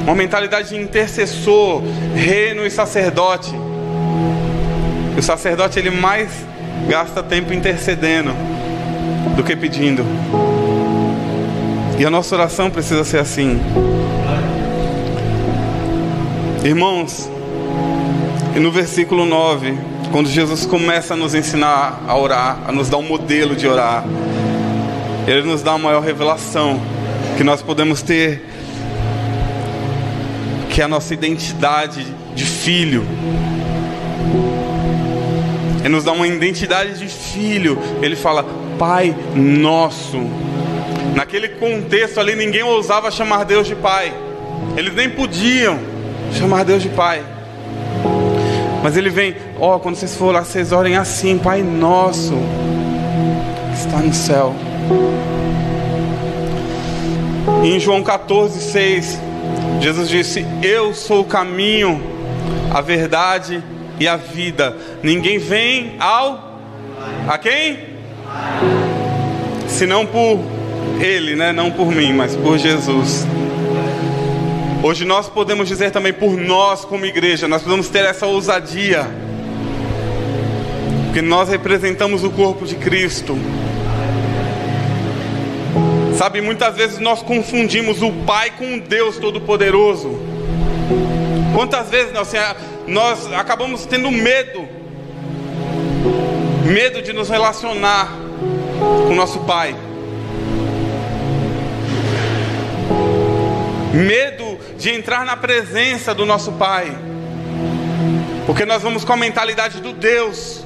Uma 0.04 0.14
mentalidade 0.14 0.68
de 0.68 0.76
intercessor, 0.76 1.82
reino 2.14 2.66
e 2.66 2.70
sacerdote. 2.70 3.50
O 5.16 5.22
sacerdote 5.22 5.78
ele 5.78 5.88
mais 5.88 6.28
gasta 6.86 7.22
tempo 7.22 7.50
intercedendo 7.50 8.32
do 9.34 9.42
que 9.42 9.56
pedindo. 9.56 10.04
E 11.98 12.04
a 12.04 12.10
nossa 12.10 12.34
oração 12.34 12.68
precisa 12.68 13.04
ser 13.04 13.20
assim. 13.20 13.58
Irmãos, 16.62 17.26
e 18.54 18.60
no 18.60 18.70
versículo 18.70 19.24
9, 19.24 19.95
quando 20.12 20.28
Jesus 20.28 20.66
começa 20.66 21.14
a 21.14 21.16
nos 21.16 21.34
ensinar 21.34 22.02
a 22.06 22.16
orar, 22.16 22.58
a 22.66 22.72
nos 22.72 22.88
dar 22.88 22.96
um 22.98 23.02
modelo 23.02 23.54
de 23.54 23.66
orar, 23.66 24.04
Ele 25.26 25.42
nos 25.42 25.62
dá 25.62 25.72
a 25.72 25.78
maior 25.78 26.02
revelação 26.02 26.80
que 27.36 27.44
nós 27.44 27.62
podemos 27.62 28.02
ter, 28.02 28.44
que 30.70 30.80
é 30.80 30.84
a 30.84 30.88
nossa 30.88 31.12
identidade 31.14 32.06
de 32.34 32.44
filho. 32.44 33.06
Ele 35.80 35.88
nos 35.88 36.04
dá 36.04 36.12
uma 36.12 36.26
identidade 36.26 36.98
de 36.98 37.06
filho. 37.06 37.78
Ele 38.02 38.16
fala, 38.16 38.44
Pai 38.78 39.16
nosso 39.34 40.18
Naquele 41.16 41.48
contexto 41.48 42.20
ali, 42.20 42.36
ninguém 42.36 42.62
ousava 42.62 43.10
chamar 43.10 43.44
Deus 43.44 43.66
de 43.66 43.74
Pai. 43.74 44.12
Eles 44.76 44.94
nem 44.94 45.08
podiam 45.08 45.78
chamar 46.30 46.62
Deus 46.62 46.82
de 46.82 46.90
Pai. 46.90 47.24
Mas 48.82 48.98
ele 48.98 49.08
vem, 49.08 49.34
ó, 49.58 49.76
oh, 49.76 49.80
quando 49.80 49.96
vocês 49.96 50.14
forem 50.14 50.34
lá, 50.34 50.44
vocês 50.44 50.72
orem 50.72 50.96
assim, 50.96 51.38
Pai 51.38 51.62
nosso, 51.62 52.34
que 53.72 53.78
está 53.78 53.98
no 53.98 54.12
céu. 54.12 54.54
Em 57.64 57.80
João 57.80 58.02
14, 58.02 58.60
6, 58.60 59.20
Jesus 59.80 60.08
disse: 60.08 60.46
Eu 60.62 60.94
sou 60.94 61.20
o 61.20 61.24
caminho, 61.24 62.02
a 62.72 62.80
verdade 62.80 63.62
e 63.98 64.06
a 64.06 64.16
vida. 64.16 64.76
Ninguém 65.02 65.38
vem 65.38 65.96
ao 65.98 66.60
a 67.28 67.38
quem? 67.38 67.78
Senão 69.68 70.06
por 70.06 70.40
Ele, 71.00 71.34
né? 71.34 71.52
Não 71.52 71.70
por 71.70 71.86
mim, 71.86 72.12
mas 72.12 72.36
por 72.36 72.58
Jesus. 72.58 73.26
Hoje 74.82 75.04
nós 75.04 75.28
podemos 75.28 75.66
dizer 75.66 75.90
também 75.90 76.12
por 76.12 76.36
nós 76.36 76.84
como 76.84 77.04
igreja, 77.04 77.48
nós 77.48 77.62
podemos 77.62 77.88
ter 77.88 78.04
essa 78.04 78.26
ousadia. 78.26 79.25
Porque 81.16 81.26
nós 81.26 81.48
representamos 81.48 82.22
o 82.24 82.30
corpo 82.30 82.66
de 82.66 82.74
Cristo. 82.74 83.38
Sabe, 86.14 86.42
muitas 86.42 86.76
vezes 86.76 86.98
nós 86.98 87.22
confundimos 87.22 88.02
o 88.02 88.12
Pai 88.26 88.50
com 88.50 88.74
o 88.74 88.80
Deus 88.82 89.16
Todo-Poderoso. 89.16 90.10
Quantas 91.54 91.88
vezes 91.88 92.12
nós, 92.12 92.30
nós 92.86 93.32
acabamos 93.32 93.86
tendo 93.86 94.10
medo, 94.10 94.68
medo 96.66 97.00
de 97.00 97.14
nos 97.14 97.30
relacionar 97.30 98.12
com 99.08 99.14
nosso 99.14 99.38
Pai, 99.38 99.74
medo 103.94 104.58
de 104.76 104.90
entrar 104.90 105.24
na 105.24 105.34
presença 105.34 106.14
do 106.14 106.26
nosso 106.26 106.52
Pai, 106.52 106.94
porque 108.44 108.66
nós 108.66 108.82
vamos 108.82 109.02
com 109.02 109.14
a 109.14 109.16
mentalidade 109.16 109.80
do 109.80 109.94
Deus. 109.94 110.65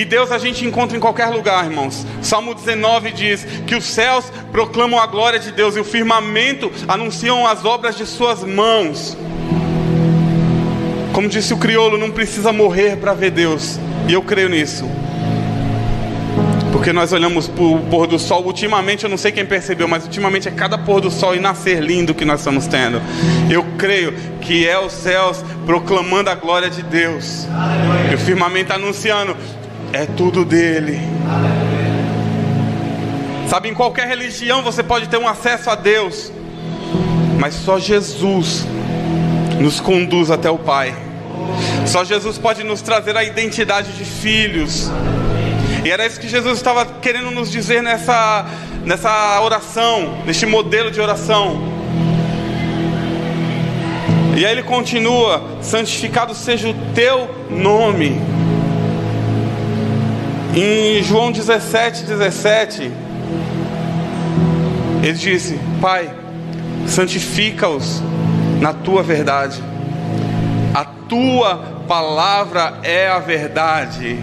E 0.00 0.04
Deus 0.06 0.32
a 0.32 0.38
gente 0.38 0.64
encontra 0.64 0.96
em 0.96 1.00
qualquer 1.00 1.26
lugar, 1.26 1.62
irmãos. 1.66 2.06
Salmo 2.22 2.54
19 2.54 3.10
diz 3.10 3.46
que 3.66 3.74
os 3.74 3.84
céus 3.84 4.32
proclamam 4.50 4.98
a 4.98 5.06
glória 5.06 5.38
de 5.38 5.52
Deus 5.52 5.76
e 5.76 5.78
o 5.78 5.84
firmamento 5.84 6.72
anunciam 6.88 7.46
as 7.46 7.66
obras 7.66 7.98
de 7.98 8.06
suas 8.06 8.42
mãos. 8.42 9.14
Como 11.12 11.28
disse 11.28 11.52
o 11.52 11.58
crioulo, 11.58 11.98
não 11.98 12.10
precisa 12.10 12.50
morrer 12.50 12.96
para 12.96 13.12
ver 13.12 13.30
Deus. 13.30 13.78
E 14.08 14.14
eu 14.14 14.22
creio 14.22 14.48
nisso. 14.48 14.88
Porque 16.72 16.94
nós 16.94 17.12
olhamos 17.12 17.46
para 17.46 17.62
o 17.62 17.78
pôr 17.90 18.06
do 18.06 18.18
sol, 18.18 18.42
ultimamente, 18.46 19.04
eu 19.04 19.10
não 19.10 19.18
sei 19.18 19.30
quem 19.30 19.44
percebeu, 19.44 19.86
mas 19.86 20.04
ultimamente 20.04 20.48
é 20.48 20.50
cada 20.50 20.78
pôr 20.78 21.02
do 21.02 21.10
sol 21.10 21.34
e 21.34 21.38
nascer 21.38 21.82
lindo 21.82 22.14
que 22.14 22.24
nós 22.24 22.40
estamos 22.40 22.66
tendo. 22.66 23.02
Eu 23.50 23.66
creio 23.76 24.14
que 24.40 24.66
é 24.66 24.78
os 24.78 24.92
céus 24.92 25.44
proclamando 25.66 26.30
a 26.30 26.34
glória 26.34 26.70
de 26.70 26.82
Deus. 26.82 27.46
E 28.10 28.14
o 28.14 28.18
firmamento 28.18 28.72
anunciando 28.72 29.36
é 29.92 30.06
tudo 30.06 30.44
dele. 30.44 31.00
Sabe, 33.48 33.68
em 33.68 33.74
qualquer 33.74 34.06
religião 34.06 34.62
você 34.62 34.82
pode 34.82 35.08
ter 35.08 35.16
um 35.16 35.26
acesso 35.26 35.70
a 35.70 35.74
Deus, 35.74 36.32
mas 37.38 37.54
só 37.54 37.78
Jesus 37.78 38.64
nos 39.60 39.80
conduz 39.80 40.30
até 40.30 40.48
o 40.48 40.58
Pai. 40.58 40.94
Só 41.86 42.04
Jesus 42.04 42.38
pode 42.38 42.62
nos 42.62 42.80
trazer 42.80 43.16
a 43.16 43.24
identidade 43.24 43.92
de 43.92 44.04
filhos. 44.04 44.90
E 45.84 45.90
era 45.90 46.06
isso 46.06 46.20
que 46.20 46.28
Jesus 46.28 46.58
estava 46.58 46.84
querendo 46.84 47.30
nos 47.30 47.50
dizer 47.50 47.82
nessa, 47.82 48.46
nessa 48.84 49.40
oração, 49.40 50.18
neste 50.24 50.46
modelo 50.46 50.90
de 50.90 51.00
oração. 51.00 51.60
E 54.36 54.46
aí 54.46 54.52
ele 54.52 54.62
continua: 54.62 55.42
santificado 55.60 56.34
seja 56.34 56.68
o 56.68 56.74
teu 56.94 57.28
nome. 57.50 58.29
Em 60.54 61.00
João 61.04 61.30
17, 61.30 62.02
17, 62.04 62.90
ele 65.02 65.12
disse: 65.12 65.60
Pai, 65.80 66.12
santifica-os 66.88 68.02
na 68.60 68.72
tua 68.72 69.02
verdade, 69.02 69.62
a 70.74 70.84
tua 70.84 71.84
palavra 71.86 72.80
é 72.82 73.08
a 73.08 73.20
verdade. 73.20 74.18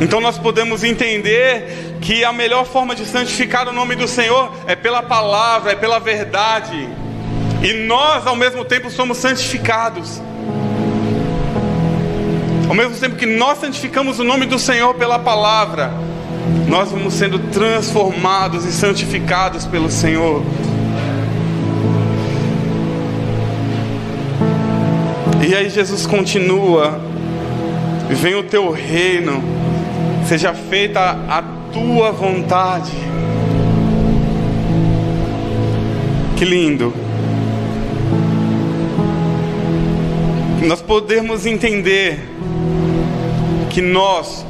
Então 0.00 0.20
nós 0.20 0.38
podemos 0.38 0.82
entender 0.82 1.98
que 2.00 2.24
a 2.24 2.32
melhor 2.32 2.64
forma 2.64 2.94
de 2.94 3.04
santificar 3.04 3.68
o 3.68 3.72
nome 3.72 3.96
do 3.96 4.08
Senhor 4.08 4.50
é 4.66 4.74
pela 4.74 5.02
palavra, 5.02 5.72
é 5.72 5.74
pela 5.74 5.98
verdade. 5.98 6.88
E 7.62 7.72
nós, 7.86 8.26
ao 8.26 8.36
mesmo 8.36 8.64
tempo, 8.64 8.90
somos 8.90 9.18
santificados. 9.18 10.22
Ao 12.68 12.74
mesmo 12.74 12.94
tempo 12.96 13.16
que 13.16 13.24
nós 13.24 13.58
santificamos 13.58 14.18
o 14.18 14.24
nome 14.24 14.44
do 14.44 14.58
Senhor 14.58 14.94
pela 14.94 15.18
palavra, 15.18 15.90
nós 16.68 16.90
vamos 16.90 17.14
sendo 17.14 17.38
transformados 17.50 18.66
e 18.66 18.72
santificados 18.72 19.64
pelo 19.64 19.90
Senhor. 19.90 20.42
E 25.48 25.54
aí 25.54 25.70
Jesus 25.70 26.06
continua: 26.06 27.00
vem 28.10 28.34
o 28.34 28.42
teu 28.42 28.70
reino, 28.70 29.42
seja 30.26 30.52
feita 30.52 31.18
a 31.26 31.42
tua 31.72 32.12
vontade. 32.12 32.92
Que 36.36 36.44
lindo. 36.44 36.92
Nós 40.66 40.82
podemos 40.82 41.46
entender 41.46 42.27
que 43.78 43.82
nós 43.82 44.44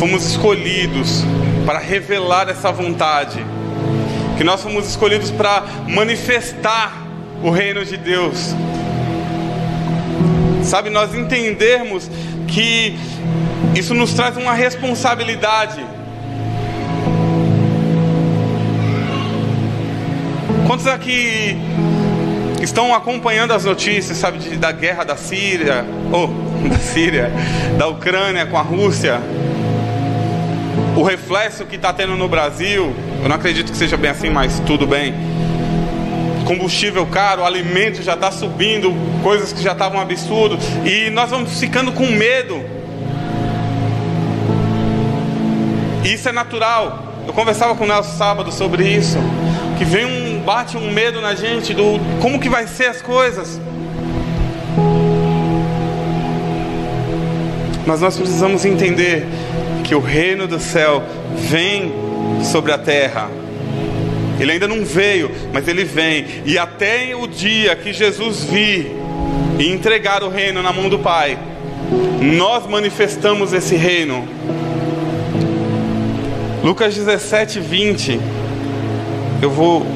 fomos 0.00 0.26
escolhidos 0.26 1.22
para 1.64 1.78
revelar 1.78 2.48
essa 2.48 2.72
vontade, 2.72 3.46
que 4.36 4.42
nós 4.42 4.60
fomos 4.60 4.88
escolhidos 4.88 5.30
para 5.30 5.62
manifestar 5.86 7.06
o 7.44 7.48
reino 7.48 7.84
de 7.84 7.96
Deus. 7.96 8.56
Sabe, 10.64 10.90
nós 10.90 11.14
entendermos 11.14 12.10
que 12.48 12.98
isso 13.72 13.94
nos 13.94 14.12
traz 14.14 14.36
uma 14.36 14.52
responsabilidade. 14.52 15.86
Quantos 20.66 20.88
aqui 20.88 21.56
estão 22.60 22.92
acompanhando 22.92 23.52
as 23.52 23.64
notícias, 23.64 24.18
sabe, 24.18 24.40
da 24.56 24.72
guerra 24.72 25.04
da 25.04 25.16
Síria, 25.16 25.84
oh, 26.12 26.45
da 26.68 26.78
Síria, 26.78 27.30
da 27.78 27.86
Ucrânia 27.88 28.46
com 28.46 28.56
a 28.56 28.62
Rússia? 28.62 29.20
O 30.96 31.02
reflexo 31.02 31.64
que 31.66 31.76
está 31.76 31.92
tendo 31.92 32.16
no 32.16 32.28
Brasil, 32.28 32.94
eu 33.22 33.28
não 33.28 33.36
acredito 33.36 33.70
que 33.70 33.76
seja 33.76 33.96
bem 33.96 34.10
assim, 34.10 34.30
mas 34.30 34.60
tudo 34.60 34.86
bem. 34.86 35.14
Combustível 36.46 37.04
caro, 37.06 37.44
alimento 37.44 38.02
já 38.02 38.14
está 38.14 38.30
subindo, 38.30 38.94
coisas 39.22 39.52
que 39.52 39.62
já 39.62 39.72
estavam 39.72 40.00
absurdo, 40.00 40.58
e 40.84 41.10
nós 41.10 41.30
vamos 41.30 41.58
ficando 41.58 41.92
com 41.92 42.06
medo. 42.06 42.64
Isso 46.04 46.28
é 46.28 46.32
natural. 46.32 47.02
Eu 47.26 47.32
conversava 47.32 47.74
com 47.74 47.84
o 47.84 47.86
Nelson 47.86 48.16
sábado 48.16 48.52
sobre 48.52 48.84
isso, 48.84 49.18
que 49.76 49.84
vem 49.84 50.04
um 50.04 50.40
bate 50.40 50.76
um 50.76 50.92
medo 50.92 51.20
na 51.20 51.34
gente 51.34 51.74
do 51.74 51.98
como 52.22 52.38
que 52.38 52.48
vai 52.48 52.68
ser 52.68 52.86
as 52.86 53.02
coisas. 53.02 53.60
Mas 57.86 58.00
nós 58.00 58.16
precisamos 58.16 58.64
entender 58.64 59.24
que 59.84 59.94
o 59.94 60.00
reino 60.00 60.46
do 60.48 60.58
céu 60.58 61.02
vem 61.48 61.92
sobre 62.42 62.72
a 62.72 62.78
terra. 62.78 63.30
Ele 64.38 64.52
ainda 64.52 64.66
não 64.66 64.84
veio, 64.84 65.30
mas 65.52 65.66
ele 65.68 65.84
vem. 65.84 66.26
E 66.44 66.58
até 66.58 67.14
o 67.14 67.26
dia 67.26 67.74
que 67.76 67.92
Jesus 67.92 68.44
vir 68.44 68.90
e 69.58 69.70
entregar 69.70 70.22
o 70.22 70.28
reino 70.28 70.62
na 70.62 70.72
mão 70.72 70.88
do 70.88 70.98
Pai, 70.98 71.38
nós 72.20 72.66
manifestamos 72.66 73.52
esse 73.52 73.76
reino. 73.76 74.28
Lucas 76.62 76.94
17, 76.94 77.60
20. 77.60 78.20
Eu 79.40 79.50
vou 79.50 79.86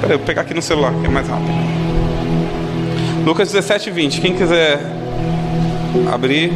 Peraí, 0.00 0.14
eu 0.14 0.18
vou 0.18 0.26
pegar 0.26 0.42
aqui 0.42 0.54
no 0.54 0.62
celular, 0.62 0.92
que 1.00 1.06
é 1.06 1.08
mais 1.08 1.26
rápido. 1.26 1.50
Lucas 3.24 3.50
17, 3.50 3.90
20. 3.90 4.20
Quem 4.20 4.34
quiser 4.34 4.78
abrir. 6.12 6.52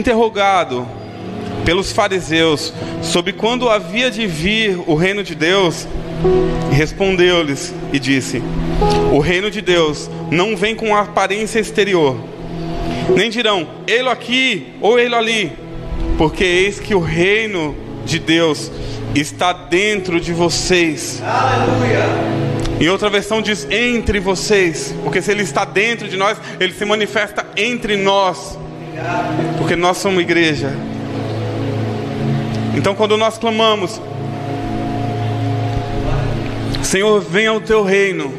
interrogado 0.00 0.86
pelos 1.64 1.92
fariseus 1.92 2.72
sobre 3.02 3.32
quando 3.32 3.68
havia 3.68 4.10
de 4.10 4.26
vir 4.26 4.78
o 4.86 4.94
reino 4.94 5.22
de 5.22 5.34
Deus, 5.34 5.86
respondeu-lhes 6.72 7.74
e 7.92 7.98
disse: 7.98 8.42
O 9.12 9.18
reino 9.18 9.50
de 9.50 9.60
Deus 9.60 10.10
não 10.30 10.56
vem 10.56 10.74
com 10.74 10.96
aparência 10.96 11.58
exterior. 11.58 12.16
Nem 13.14 13.30
dirão, 13.30 13.66
ele 13.86 14.08
aqui 14.08 14.74
ou 14.80 14.98
ele 14.98 15.14
ali, 15.14 15.52
porque 16.20 16.44
eis 16.44 16.78
que 16.78 16.94
o 16.94 17.00
reino 17.00 17.74
de 18.04 18.18
Deus 18.18 18.70
está 19.14 19.54
dentro 19.54 20.20
de 20.20 20.34
vocês. 20.34 21.18
Aleluia. 21.24 22.04
Em 22.78 22.90
outra 22.90 23.08
versão 23.08 23.40
diz 23.40 23.66
entre 23.70 24.20
vocês, 24.20 24.94
porque 25.02 25.22
se 25.22 25.30
ele 25.30 25.42
está 25.42 25.64
dentro 25.64 26.06
de 26.08 26.18
nós, 26.18 26.36
ele 26.60 26.74
se 26.74 26.84
manifesta 26.84 27.46
entre 27.56 27.96
nós. 27.96 28.58
Porque 29.56 29.74
nós 29.74 29.96
somos 29.96 30.20
igreja. 30.20 30.70
Então 32.76 32.94
quando 32.94 33.16
nós 33.16 33.38
clamamos, 33.38 33.98
Senhor, 36.82 37.18
venha 37.22 37.54
o 37.54 37.62
teu 37.62 37.82
reino. 37.82 38.30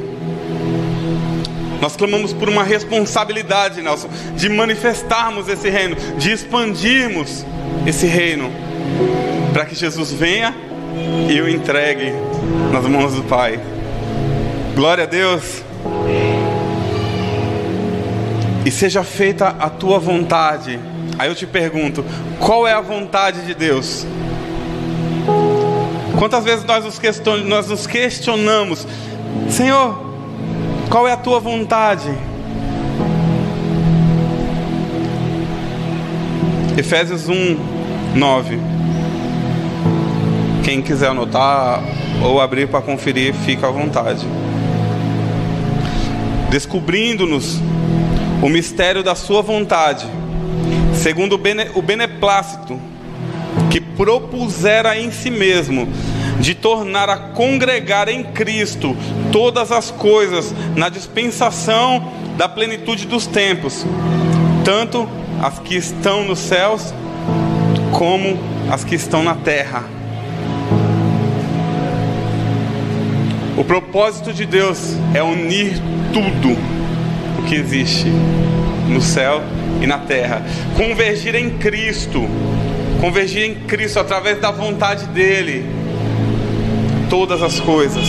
Nós 1.81 1.95
clamamos 1.95 2.31
por 2.31 2.47
uma 2.47 2.63
responsabilidade, 2.63 3.81
Nelson, 3.81 4.07
de 4.35 4.49
manifestarmos 4.49 5.49
esse 5.49 5.67
reino, 5.67 5.95
de 6.19 6.31
expandirmos 6.31 7.43
esse 7.86 8.05
reino, 8.05 8.51
para 9.53 9.65
que 9.65 9.75
Jesus 9.75 10.12
venha 10.12 10.55
e 11.29 11.41
o 11.41 11.49
entregue 11.49 12.13
nas 12.71 12.86
mãos 12.86 13.13
do 13.13 13.23
Pai. 13.23 13.60
Glória 14.75 15.03
a 15.03 15.07
Deus. 15.07 15.63
E 18.65 18.71
seja 18.71 19.03
feita 19.03 19.47
a 19.47 19.69
tua 19.69 19.99
vontade. 19.99 20.79
Aí 21.17 21.27
eu 21.27 21.36
te 21.36 21.47
pergunto: 21.47 22.05
qual 22.39 22.67
é 22.67 22.73
a 22.73 22.81
vontade 22.81 23.45
de 23.45 23.53
Deus? 23.53 24.05
Quantas 26.17 26.43
vezes 26.43 26.65
nós 26.65 26.86
nos, 26.86 26.99
nós 27.45 27.67
nos 27.67 27.88
questionamos, 27.88 28.88
Senhor, 29.49 29.99
qual 30.89 31.07
é 31.07 31.13
a 31.13 31.17
tua 31.17 31.39
vontade? 31.39 32.12
Efésios 36.77 37.27
1, 37.27 37.57
9. 38.15 38.60
Quem 40.63 40.81
quiser 40.81 41.10
anotar 41.10 41.84
ou 42.23 42.39
abrir 42.39 42.67
para 42.67 42.81
conferir, 42.81 43.34
fica 43.34 43.67
à 43.67 43.71
vontade. 43.71 44.25
Descobrindo-nos 46.49 47.60
o 48.41 48.47
mistério 48.47 49.03
da 49.03 49.15
Sua 49.15 49.41
vontade, 49.41 50.07
segundo 50.93 51.34
o, 51.34 51.38
bene, 51.38 51.67
o 51.75 51.81
beneplácito 51.81 52.79
que 53.69 53.81
propusera 53.81 54.97
em 54.97 55.12
si 55.12 55.29
mesmo 55.29 55.89
de 56.39 56.55
tornar 56.55 57.10
a 57.10 57.17
congregar 57.17 58.07
em 58.07 58.23
Cristo 58.23 58.95
todas 59.31 59.71
as 59.71 59.91
coisas 59.91 60.55
na 60.75 60.89
dispensação 60.89 62.12
da 62.38 62.47
plenitude 62.47 63.05
dos 63.05 63.27
tempos, 63.27 63.86
tanto 64.63 65.07
as 65.41 65.58
que 65.58 65.75
estão 65.75 66.23
nos 66.23 66.38
céus 66.38 66.93
como 67.91 68.38
as 68.71 68.84
que 68.84 68.93
estão 68.93 69.23
na 69.23 69.34
terra. 69.34 69.84
O 73.58 73.63
propósito 73.63 74.32
de 74.32 74.45
Deus 74.45 74.95
é 75.13 75.23
unir 75.23 75.73
tudo 76.13 76.56
o 77.39 77.43
que 77.47 77.56
existe 77.56 78.08
no 78.88 79.01
céu 79.01 79.41
e 79.82 79.88
na 79.88 79.97
terra, 79.97 80.43
convergir 80.77 81.34
em 81.34 81.58
Cristo, 81.58 82.21
convergir 82.99 83.43
em 83.43 83.56
Cristo 83.56 83.99
através 83.99 84.39
da 84.39 84.51
vontade 84.51 85.06
dEle, 85.08 85.65
todas 87.10 87.41
as 87.41 87.60
coisas. 87.60 88.06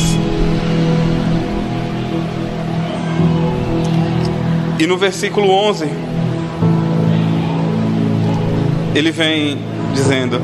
E 4.79 4.87
no 4.87 4.99
versículo 4.99 5.49
11, 5.49 6.12
ele 8.95 9.11
vem 9.11 9.59
dizendo: 9.95 10.41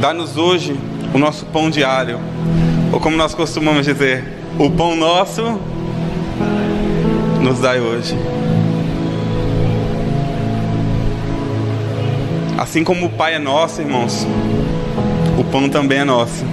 Dá-nos 0.00 0.36
hoje 0.36 0.78
o 1.12 1.18
nosso 1.18 1.44
pão 1.46 1.70
diário, 1.70 2.18
ou 2.92 3.00
como 3.00 3.16
nós 3.16 3.34
costumamos 3.34 3.84
dizer, 3.84 4.24
o 4.58 4.70
pão 4.70 4.94
nosso 4.96 5.60
nos 7.40 7.58
dai 7.60 7.80
hoje. 7.80 8.14
Assim 12.56 12.84
como 12.84 13.06
o 13.06 13.10
Pai 13.10 13.34
é 13.34 13.38
nosso, 13.38 13.80
irmãos, 13.80 14.26
o 15.38 15.44
pão 15.44 15.68
também 15.68 15.98
é 15.98 16.04
nosso. 16.04 16.44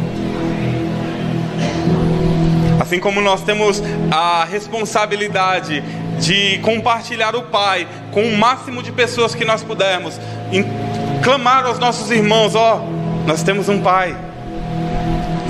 Assim 2.79 2.99
como 2.99 3.19
nós 3.19 3.41
temos 3.41 3.83
a 4.09 4.45
responsabilidade 4.45 5.83
de 6.19 6.59
compartilhar 6.59 7.35
o 7.35 7.43
Pai 7.43 7.85
com 8.17 8.23
o 8.23 8.35
máximo 8.35 8.81
de 8.81 8.91
pessoas 8.91 9.35
que 9.35 9.45
nós 9.45 9.61
pudermos, 9.61 10.19
clamar 11.21 11.67
aos 11.67 11.77
nossos 11.77 12.09
irmãos: 12.09 12.55
ó, 12.55 12.81
oh, 12.81 13.27
nós 13.27 13.43
temos 13.43 13.69
um 13.69 13.79
Pai, 13.79 14.17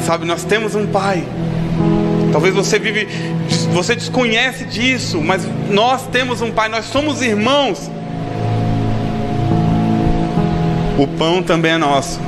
sabe, 0.06 0.26
nós 0.26 0.44
temos 0.44 0.76
um 0.76 0.86
Pai. 0.86 1.24
Talvez 2.30 2.54
você 2.54 2.78
vive, 2.78 3.08
você 3.72 3.96
desconhece 3.96 4.66
disso, 4.66 5.22
mas 5.22 5.48
nós 5.70 6.08
temos 6.08 6.42
um 6.42 6.52
Pai, 6.52 6.68
nós 6.68 6.84
somos 6.84 7.22
irmãos. 7.22 7.90
O 11.00 11.08
pão 11.18 11.42
também 11.42 11.72
é 11.72 11.78
nosso. 11.78 12.20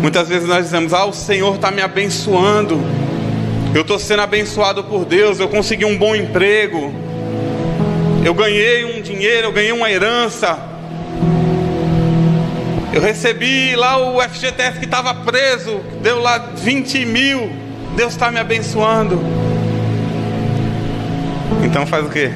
Muitas 0.00 0.28
vezes 0.28 0.46
nós 0.46 0.66
dizemos: 0.66 0.94
Ah, 0.94 1.04
o 1.04 1.12
Senhor 1.12 1.56
está 1.56 1.72
me 1.72 1.82
abençoando. 1.82 2.78
Eu 3.74 3.82
estou 3.82 3.98
sendo 3.98 4.22
abençoado 4.22 4.82
por 4.84 5.04
Deus. 5.04 5.38
Eu 5.38 5.48
consegui 5.48 5.84
um 5.84 5.96
bom 5.96 6.16
emprego. 6.16 6.92
Eu 8.24 8.34
ganhei 8.34 8.84
um 8.84 9.02
dinheiro. 9.02 9.48
Eu 9.48 9.52
ganhei 9.52 9.72
uma 9.72 9.90
herança. 9.90 10.58
Eu 12.92 13.02
recebi 13.02 13.76
lá 13.76 13.98
o 13.98 14.20
FGTS 14.22 14.78
que 14.78 14.86
estava 14.86 15.14
preso. 15.14 15.80
Deu 16.02 16.18
lá 16.18 16.38
20 16.38 17.04
mil. 17.04 17.52
Deus 17.94 18.12
está 18.12 18.30
me 18.30 18.40
abençoando. 18.40 19.20
Então 21.62 21.86
faz 21.86 22.06
o 22.06 22.08
que? 22.08 22.30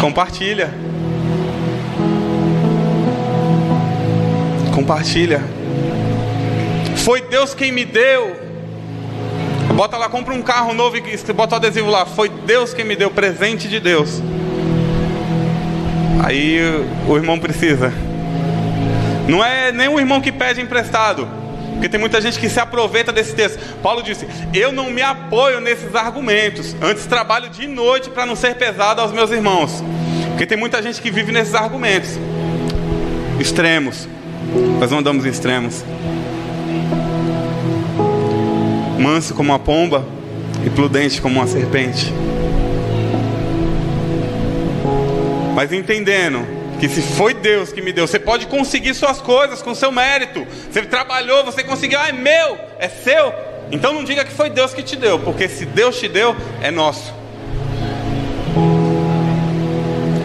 Compartilha. 0.00 0.72
Compartilha. 4.72 5.42
Foi 6.96 7.20
Deus 7.20 7.52
quem 7.52 7.72
me 7.72 7.84
deu. 7.84 8.41
Bota 9.76 9.96
lá, 9.96 10.08
compra 10.08 10.34
um 10.34 10.42
carro 10.42 10.74
novo 10.74 10.96
e 10.96 11.32
bota 11.32 11.54
o 11.54 11.56
adesivo 11.56 11.90
lá. 11.90 12.04
Foi 12.06 12.28
Deus 12.28 12.74
quem 12.74 12.84
me 12.84 12.94
deu, 12.94 13.10
presente 13.10 13.68
de 13.68 13.80
Deus. 13.80 14.22
Aí 16.22 16.58
o 17.08 17.16
irmão 17.16 17.38
precisa. 17.38 17.92
Não 19.28 19.44
é 19.44 19.72
nem 19.72 19.88
o 19.88 19.98
irmão 19.98 20.20
que 20.20 20.30
pede 20.30 20.60
emprestado. 20.60 21.28
Porque 21.72 21.88
tem 21.88 21.98
muita 21.98 22.20
gente 22.20 22.38
que 22.38 22.48
se 22.48 22.60
aproveita 22.60 23.10
desse 23.12 23.34
texto. 23.34 23.58
Paulo 23.82 24.02
disse: 24.02 24.28
Eu 24.54 24.70
não 24.70 24.90
me 24.90 25.02
apoio 25.02 25.60
nesses 25.60 25.94
argumentos. 25.94 26.76
Antes 26.80 27.06
trabalho 27.06 27.48
de 27.48 27.66
noite 27.66 28.10
para 28.10 28.24
não 28.24 28.36
ser 28.36 28.54
pesado 28.54 29.00
aos 29.00 29.10
meus 29.10 29.30
irmãos. 29.30 29.82
Porque 30.28 30.46
tem 30.46 30.56
muita 30.56 30.82
gente 30.82 31.00
que 31.02 31.10
vive 31.10 31.32
nesses 31.32 31.54
argumentos 31.54 32.18
extremos. 33.40 34.08
Nós 34.78 34.90
não 34.90 34.98
andamos 34.98 35.26
em 35.26 35.28
extremos. 35.28 35.84
Manso 39.02 39.34
como 39.34 39.50
uma 39.50 39.58
pomba 39.58 40.06
e 40.64 40.70
prudente 40.70 41.20
como 41.20 41.40
uma 41.40 41.46
serpente. 41.48 42.12
Mas 45.56 45.72
entendendo 45.72 46.46
que 46.78 46.88
se 46.88 47.02
foi 47.02 47.34
Deus 47.34 47.72
que 47.72 47.82
me 47.82 47.92
deu, 47.92 48.06
você 48.06 48.20
pode 48.20 48.46
conseguir 48.46 48.94
suas 48.94 49.20
coisas 49.20 49.60
com 49.60 49.74
seu 49.74 49.90
mérito. 49.90 50.46
Você 50.70 50.82
trabalhou, 50.82 51.44
você 51.44 51.64
conseguiu, 51.64 51.98
ah, 51.98 52.10
é 52.10 52.12
meu, 52.12 52.56
é 52.78 52.88
seu. 52.88 53.32
Então 53.72 53.92
não 53.92 54.04
diga 54.04 54.24
que 54.24 54.32
foi 54.32 54.50
Deus 54.50 54.72
que 54.72 54.84
te 54.84 54.94
deu, 54.94 55.18
porque 55.18 55.48
se 55.48 55.66
Deus 55.66 55.98
te 55.98 56.06
deu, 56.06 56.36
é 56.60 56.70
nosso. 56.70 57.12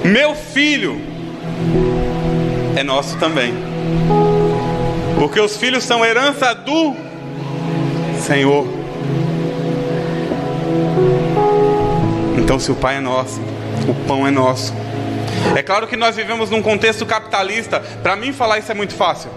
Meu 0.03 0.35
filho 0.35 1.01
é 2.75 2.83
nosso 2.83 3.17
também. 3.17 3.53
Porque 5.17 5.39
os 5.39 5.57
filhos 5.57 5.83
são 5.83 6.05
herança 6.05 6.53
do 6.53 7.06
Senhor. 8.19 8.67
Então, 12.37 12.59
se 12.59 12.71
o 12.71 12.75
Pai 12.75 12.97
é 12.97 12.99
nosso, 12.99 13.41
o 13.87 13.93
pão 14.07 14.25
é 14.25 14.31
nosso. 14.31 14.73
É 15.55 15.61
claro 15.61 15.87
que 15.87 15.95
nós 15.95 16.15
vivemos 16.15 16.49
num 16.49 16.61
contexto 16.61 17.05
capitalista. 17.05 17.79
Para 18.01 18.15
mim, 18.15 18.33
falar 18.33 18.59
isso 18.59 18.71
é 18.71 18.75
muito 18.75 18.93
fácil. 18.93 19.29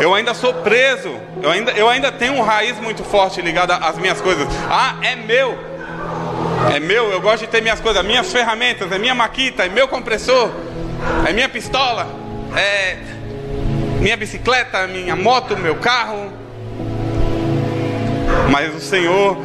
Eu 0.00 0.14
ainda 0.14 0.34
sou 0.34 0.52
preso. 0.54 1.14
Eu 1.42 1.50
ainda, 1.50 1.72
eu 1.72 1.88
ainda 1.88 2.12
tenho 2.12 2.34
um 2.34 2.42
raiz 2.42 2.78
muito 2.80 3.02
forte 3.04 3.40
ligado 3.40 3.72
às 3.72 3.96
minhas 3.98 4.20
coisas. 4.20 4.46
Ah, 4.70 4.96
é 5.02 5.16
meu. 5.16 5.58
É 6.74 6.80
meu. 6.80 7.10
Eu 7.10 7.20
gosto 7.20 7.40
de 7.40 7.48
ter 7.48 7.60
minhas 7.60 7.80
coisas, 7.80 8.04
minhas 8.04 8.32
ferramentas, 8.32 8.90
é 8.90 8.98
minha 8.98 9.14
maquita, 9.14 9.64
é 9.64 9.68
meu 9.68 9.88
compressor, 9.88 10.50
é 11.26 11.32
minha 11.32 11.48
pistola, 11.48 12.08
é 12.56 12.98
minha 14.00 14.16
bicicleta, 14.16 14.86
minha 14.86 15.16
moto, 15.16 15.56
meu 15.56 15.76
carro. 15.76 16.41
Mas 18.52 18.74
o 18.74 18.80
Senhor, 18.80 19.38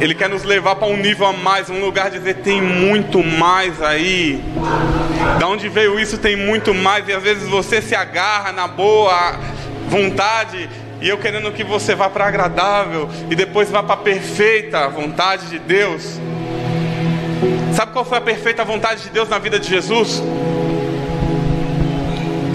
Ele 0.00 0.16
quer 0.16 0.28
nos 0.28 0.42
levar 0.42 0.74
para 0.74 0.88
um 0.88 0.96
nível 0.96 1.28
a 1.28 1.32
mais, 1.32 1.70
um 1.70 1.80
lugar 1.80 2.10
de 2.10 2.18
dizer 2.18 2.38
tem 2.38 2.60
muito 2.60 3.22
mais 3.22 3.80
aí. 3.80 4.42
Da 5.38 5.46
onde 5.46 5.68
veio 5.68 5.98
isso 6.00 6.18
tem 6.18 6.34
muito 6.34 6.74
mais 6.74 7.06
e 7.06 7.12
às 7.12 7.22
vezes 7.22 7.48
você 7.48 7.80
se 7.80 7.94
agarra 7.94 8.50
na 8.50 8.66
boa 8.66 9.38
vontade 9.88 10.68
e 11.00 11.08
eu 11.08 11.16
querendo 11.18 11.52
que 11.52 11.62
você 11.62 11.94
vá 11.94 12.10
para 12.10 12.26
agradável 12.26 13.08
e 13.30 13.36
depois 13.36 13.70
vá 13.70 13.80
para 13.80 13.96
perfeita 13.98 14.88
vontade 14.88 15.46
de 15.46 15.60
Deus. 15.60 16.18
Sabe 17.76 17.92
qual 17.92 18.04
foi 18.04 18.18
a 18.18 18.20
perfeita 18.20 18.64
vontade 18.64 19.04
de 19.04 19.10
Deus 19.10 19.28
na 19.28 19.38
vida 19.38 19.60
de 19.60 19.68
Jesus? 19.68 20.20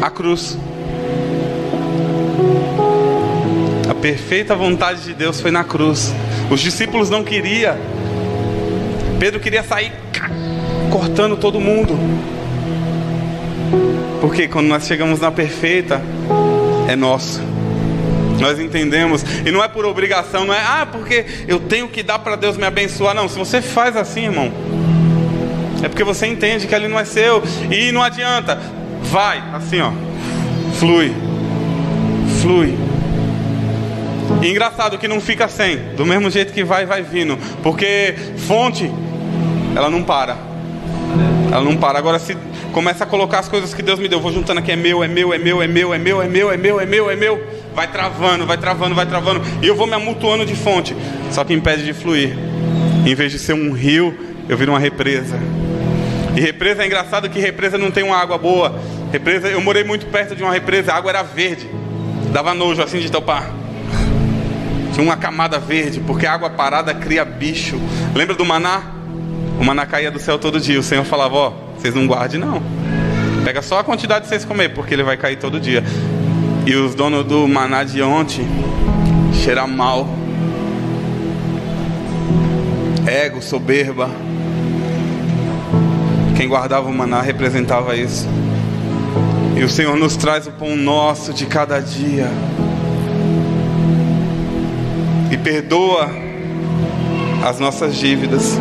A 0.01 0.09
cruz. 0.09 0.57
A 3.89 3.93
perfeita 3.93 4.55
vontade 4.55 5.03
de 5.03 5.13
Deus 5.13 5.41
foi 5.41 5.51
na 5.51 5.63
cruz. 5.63 6.13
Os 6.49 6.61
discípulos 6.61 7.09
não 7.09 7.23
queriam. 7.23 7.75
Pedro 9.19 9.39
queria 9.39 9.63
sair 9.63 9.91
cortando 10.89 11.35
todo 11.35 11.59
mundo. 11.59 11.97
Porque 14.21 14.47
quando 14.47 14.67
nós 14.67 14.85
chegamos 14.85 15.19
na 15.19 15.31
perfeita, 15.31 16.01
é 16.87 16.95
nosso. 16.95 17.41
Nós 18.39 18.59
entendemos, 18.59 19.23
e 19.45 19.51
não 19.51 19.63
é 19.63 19.67
por 19.67 19.85
obrigação, 19.85 20.45
não 20.45 20.53
é, 20.53 20.59
ah, 20.59 20.87
porque 20.89 21.25
eu 21.47 21.59
tenho 21.59 21.87
que 21.87 22.03
dar 22.03 22.19
para 22.19 22.35
Deus 22.35 22.57
me 22.57 22.65
abençoar. 22.65 23.13
Não, 23.13 23.29
se 23.29 23.37
você 23.37 23.61
faz 23.61 23.95
assim, 23.95 24.25
irmão, 24.25 24.51
é 25.81 25.87
porque 25.87 26.03
você 26.03 26.27
entende 26.27 26.67
que 26.67 26.75
ali 26.75 26.87
não 26.87 26.99
é 26.99 27.05
seu, 27.05 27.43
e 27.71 27.91
não 27.91 28.01
adianta, 28.01 28.59
vai, 29.03 29.41
assim, 29.53 29.79
ó, 29.81 29.91
flui, 30.79 31.13
flui. 32.41 32.92
E 34.43 34.49
engraçado 34.49 34.97
que 34.97 35.08
não 35.08 35.21
fica 35.21 35.47
sem, 35.47 35.77
do 35.95 36.06
mesmo 36.06 36.29
jeito 36.29 36.51
que 36.51 36.63
vai, 36.63 36.86
vai 36.86 37.01
vindo, 37.01 37.38
porque 37.63 38.13
fonte, 38.38 38.91
ela 39.75 39.89
não 39.89 40.03
para, 40.03 40.38
ela 41.51 41.63
não 41.63 41.77
para. 41.77 41.97
Agora, 41.97 42.19
se 42.19 42.36
começa 42.73 43.06
a 43.06 43.08
colocar 43.08 43.39
as 43.39 43.47
coisas 43.47 43.73
que 43.73 43.82
Deus 43.82 43.99
me 43.99 44.08
deu, 44.10 44.19
vou 44.19 44.34
juntando 44.34 44.60
aqui, 44.60 44.71
é 44.71 44.75
meu, 44.75 45.01
é 45.01 45.08
meu, 45.08 45.34
é 45.34 45.38
meu, 45.38 45.62
é 45.62 45.67
meu, 45.67 45.93
é 45.93 45.97
meu, 45.97 46.21
é 46.21 46.27
meu, 46.27 46.51
é 46.51 46.58
meu, 46.58 46.79
é 46.79 46.86
meu, 46.86 47.10
é 47.10 47.15
meu 47.15 47.63
vai 47.73 47.88
travando, 47.88 48.45
vai 48.45 48.58
travando, 48.58 48.93
vai 48.93 49.06
travando, 49.06 49.41
e 49.62 49.67
eu 49.67 49.75
vou 49.75 49.88
me 49.88 49.93
amutuando 49.93 50.45
de 50.45 50.56
fonte, 50.56 50.95
só 51.32 51.43
que 51.43 51.53
impede 51.53 51.84
de 51.84 51.93
fluir. 51.93 52.36
Em 53.06 53.15
vez 53.15 53.32
de 53.32 53.39
ser 53.39 53.53
um 53.53 53.71
rio, 53.71 54.17
eu 54.47 54.58
viro 54.58 54.71
uma 54.71 54.79
represa. 54.79 55.39
E 56.36 56.39
represa 56.39 56.84
é 56.84 56.86
engraçado 56.86 57.29
que 57.29 57.39
represa 57.39 57.77
não 57.77 57.91
tem 57.91 58.03
uma 58.03 58.17
água 58.17 58.38
boa. 58.38 58.79
Represa, 59.12 59.47
eu 59.47 59.62
morei 59.62 59.84
muito 59.84 60.06
perto 60.08 60.36
de 60.36 60.43
uma 60.43 60.51
represa, 60.51 60.93
a 60.93 60.95
água 60.95 61.12
era 61.12 61.23
verde. 61.23 61.69
Dava 62.32 62.53
nojo 62.53 62.82
assim 62.82 62.99
de 62.99 63.12
topar. 63.12 63.62
Tinha 64.93 65.03
uma 65.03 65.17
camada 65.17 65.58
verde, 65.58 65.99
porque 65.99 66.25
água 66.25 66.51
parada 66.51 66.93
cria 66.93 67.25
bicho. 67.25 67.79
Lembra 68.13 68.36
do 68.36 68.45
maná? 68.45 68.82
O 69.60 69.63
maná 69.63 69.86
caía 69.86 70.12
do 70.12 70.19
céu 70.19 70.38
todo 70.38 70.60
dia. 70.60 70.79
O 70.79 70.84
Senhor 70.84 71.03
falava: 71.03 71.36
Ó, 71.36 71.53
vocês 71.77 71.95
não 71.95 72.06
guardem, 72.06 72.39
não. 72.39 72.62
Pega 73.43 73.62
só 73.62 73.79
a 73.79 73.84
quantidade 73.84 74.23
de 74.23 74.29
vocês 74.29 74.45
comer, 74.45 74.69
porque 74.69 74.93
ele 74.93 75.03
vai 75.03 75.17
cair 75.17 75.38
todo 75.38 75.60
dia. 75.60 75.84
E 76.65 76.75
os 76.75 76.95
donos 76.95 77.25
do 77.25 77.47
maná 77.47 77.84
de 77.84 78.01
ontem 78.01 78.47
cheira 79.34 79.67
mal. 79.67 80.08
Ego, 83.06 83.41
soberba. 83.41 84.10
Quem 86.38 86.47
guardava 86.47 86.88
o 86.88 86.93
maná 86.93 87.21
representava 87.21 87.95
isso. 87.95 88.27
E 89.58 89.63
o 89.63 89.69
Senhor 89.69 89.97
nos 89.97 90.15
traz 90.15 90.47
o 90.47 90.51
pão 90.51 90.75
nosso 90.75 91.34
de 91.34 91.45
cada 91.45 91.79
dia. 91.79 92.29
E 95.33 95.37
perdoa 95.37 96.11
as 97.43 97.59
nossas 97.59 97.95
dívidas. 97.95 98.55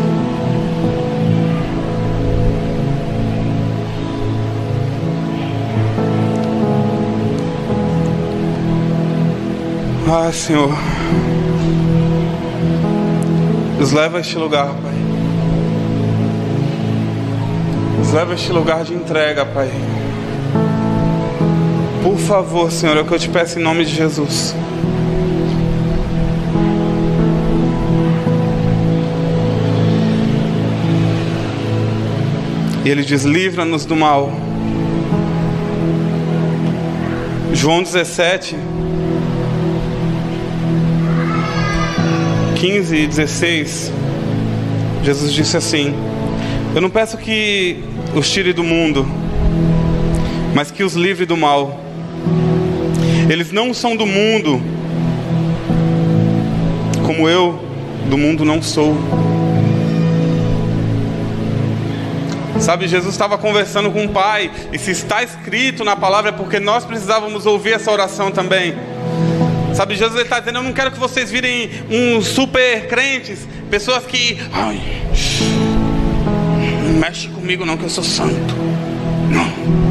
Ah, 10.08 10.32
Senhor, 10.32 10.70
nos 13.78 13.92
leva 13.92 14.16
a 14.16 14.20
este 14.22 14.38
lugar, 14.38 14.68
Pai. 14.68 14.94
Nos 17.98 18.12
leva 18.14 18.32
a 18.32 18.34
este 18.34 18.50
lugar 18.50 18.82
de 18.84 18.94
entrega, 18.94 19.44
Pai. 19.44 19.70
Por 22.02 22.16
favor, 22.16 22.72
Senhor, 22.72 22.96
é 22.96 23.02
o 23.02 23.04
que 23.04 23.12
eu 23.12 23.18
te 23.18 23.28
peço 23.28 23.58
em 23.58 23.62
nome 23.62 23.84
de 23.84 23.94
Jesus. 23.94 24.54
E 32.84 32.88
ele 32.88 33.02
diz: 33.02 33.24
livra-nos 33.24 33.84
do 33.84 33.96
mal. 33.96 34.32
João 37.52 37.82
17. 37.82 38.56
15 42.62 42.94
e 42.94 43.06
16, 43.08 43.92
Jesus 45.02 45.32
disse 45.32 45.56
assim: 45.56 45.92
Eu 46.72 46.80
não 46.80 46.88
peço 46.88 47.18
que 47.18 47.82
os 48.14 48.30
tire 48.30 48.52
do 48.52 48.62
mundo, 48.62 49.04
mas 50.54 50.70
que 50.70 50.84
os 50.84 50.94
livre 50.94 51.26
do 51.26 51.36
mal. 51.36 51.80
Eles 53.28 53.50
não 53.50 53.74
são 53.74 53.96
do 53.96 54.06
mundo, 54.06 54.62
como 57.04 57.28
eu 57.28 57.58
do 58.08 58.16
mundo 58.16 58.44
não 58.44 58.62
sou. 58.62 58.96
Sabe, 62.62 62.86
Jesus 62.86 63.12
estava 63.12 63.36
conversando 63.36 63.90
com 63.90 64.04
o 64.04 64.08
Pai, 64.08 64.48
e 64.72 64.78
se 64.78 64.92
está 64.92 65.20
escrito 65.20 65.84
na 65.84 65.96
palavra 65.96 66.30
é 66.30 66.32
porque 66.32 66.60
nós 66.60 66.84
precisávamos 66.84 67.44
ouvir 67.44 67.72
essa 67.72 67.90
oração 67.90 68.30
também. 68.30 68.76
Sabe, 69.74 69.96
Jesus 69.96 70.22
está 70.22 70.38
dizendo: 70.38 70.60
Eu 70.60 70.62
não 70.62 70.72
quero 70.72 70.92
que 70.92 70.98
vocês 70.98 71.28
virem 71.28 71.70
uns 71.90 72.28
super 72.28 72.86
crentes, 72.86 73.48
pessoas 73.68 74.06
que. 74.06 74.38
Ai, 74.52 74.80
não 76.84 77.00
mexe 77.00 77.26
comigo, 77.28 77.64
não, 77.66 77.76
que 77.76 77.82
eu 77.82 77.90
sou 77.90 78.04
santo. 78.04 78.54
Não. 79.28 79.82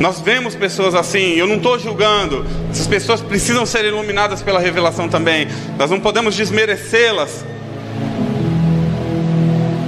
Nós 0.00 0.20
vemos 0.20 0.54
pessoas 0.54 0.94
assim, 0.94 1.34
eu 1.34 1.46
não 1.46 1.56
estou 1.56 1.78
julgando, 1.78 2.46
essas 2.70 2.86
pessoas 2.86 3.20
precisam 3.20 3.66
ser 3.66 3.84
iluminadas 3.84 4.42
pela 4.42 4.58
revelação 4.58 5.08
também, 5.08 5.48
nós 5.78 5.90
não 5.90 6.00
podemos 6.00 6.34
desmerecê-las, 6.34 7.44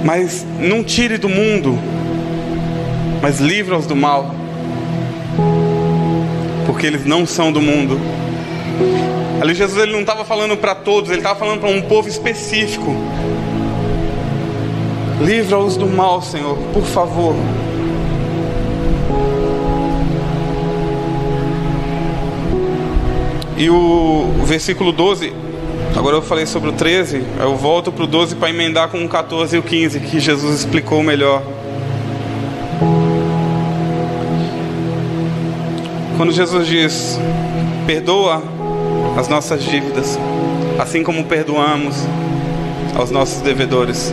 mas 0.03 0.45
não 0.59 0.83
tire 0.83 1.17
do 1.17 1.29
mundo, 1.29 1.77
mas 3.21 3.39
livra-os 3.39 3.85
do 3.85 3.95
mal 3.95 4.35
porque 6.77 6.85
eles 6.85 7.05
não 7.05 7.25
são 7.25 7.51
do 7.51 7.59
mundo. 7.59 7.99
Ali 9.41 9.55
Jesus 9.55 9.81
ele 9.81 9.93
não 9.93 10.01
estava 10.01 10.23
falando 10.23 10.55
para 10.55 10.75
todos, 10.75 11.09
ele 11.09 11.21
estava 11.21 11.39
falando 11.39 11.61
para 11.61 11.69
um 11.69 11.81
povo 11.81 12.07
específico. 12.07 12.93
Livra-os 15.19 15.75
do 15.75 15.87
mal, 15.87 16.21
Senhor, 16.21 16.55
por 16.73 16.83
favor. 16.83 17.35
E 23.57 23.67
o 23.71 24.27
versículo 24.43 24.91
12, 24.91 25.33
agora 25.95 26.15
eu 26.15 26.21
falei 26.21 26.45
sobre 26.45 26.69
o 26.69 26.73
13, 26.73 27.23
eu 27.39 27.55
volto 27.55 27.91
para 27.91 28.03
o 28.03 28.07
12 28.07 28.35
para 28.35 28.49
emendar 28.49 28.89
com 28.89 29.03
o 29.03 29.09
14 29.09 29.55
e 29.55 29.59
o 29.59 29.63
15, 29.63 29.99
que 29.99 30.19
Jesus 30.19 30.59
explicou 30.59 31.03
melhor. 31.03 31.41
Quando 36.17 36.31
Jesus 36.31 36.67
diz: 36.67 37.19
Perdoa 37.85 38.41
as 39.17 39.27
nossas 39.27 39.63
dívidas, 39.63 40.17
assim 40.79 41.03
como 41.03 41.23
perdoamos 41.25 41.95
aos 42.95 43.11
nossos 43.11 43.41
devedores. 43.41 44.11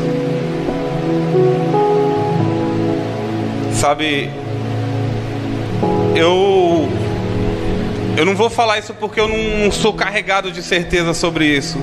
Sabe, 3.73 4.31
eu 6.15 6.89
eu 8.17 8.25
não 8.25 8.37
vou 8.37 8.49
falar 8.49 8.79
isso 8.79 8.95
porque 8.95 9.19
eu 9.19 9.29
não 9.29 9.71
sou 9.73 9.93
carregado 9.93 10.53
de 10.53 10.63
certeza 10.63 11.13
sobre 11.13 11.47
isso. 11.47 11.79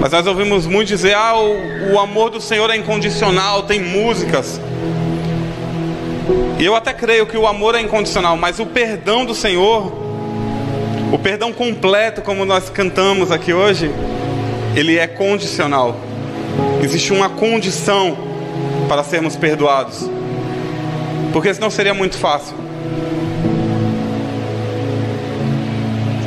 Mas 0.00 0.12
nós 0.12 0.26
ouvimos 0.26 0.66
muito 0.66 0.88
dizer: 0.88 1.14
ah, 1.14 1.36
o, 1.36 1.92
o 1.92 1.98
amor 1.98 2.30
do 2.30 2.40
Senhor 2.40 2.68
é 2.70 2.76
incondicional, 2.76 3.62
tem 3.62 3.80
músicas. 3.80 4.60
E 6.58 6.64
eu 6.64 6.74
até 6.74 6.92
creio 6.92 7.26
que 7.26 7.36
o 7.36 7.46
amor 7.46 7.74
é 7.74 7.80
incondicional, 7.80 8.36
mas 8.36 8.58
o 8.58 8.66
perdão 8.66 9.24
do 9.24 9.34
Senhor, 9.34 9.92
o 11.12 11.18
perdão 11.18 11.52
completo, 11.52 12.20
como 12.20 12.44
nós 12.44 12.68
cantamos 12.68 13.30
aqui 13.30 13.52
hoje, 13.52 13.90
ele 14.74 14.98
é 14.98 15.06
condicional. 15.06 15.96
Existe 16.82 17.12
uma 17.12 17.30
condição 17.30 18.16
para 18.88 19.02
sermos 19.04 19.36
perdoados, 19.36 20.10
porque 21.32 21.52
senão 21.54 21.70
seria 21.70 21.94
muito 21.94 22.18
fácil. 22.18 22.59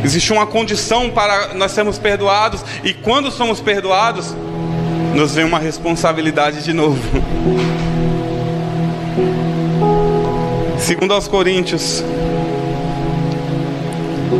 Existe 0.03 0.33
uma 0.33 0.45
condição 0.45 1.09
para 1.09 1.53
nós 1.53 1.71
sermos 1.71 1.97
perdoados, 1.97 2.63
e 2.83 2.93
quando 2.93 3.31
somos 3.31 3.61
perdoados, 3.61 4.35
nos 5.15 5.33
vem 5.35 5.45
uma 5.45 5.59
responsabilidade 5.59 6.63
de 6.63 6.73
novo. 6.73 6.99
Segundo 10.77 11.13
aos 11.13 11.27
Coríntios 11.29 12.03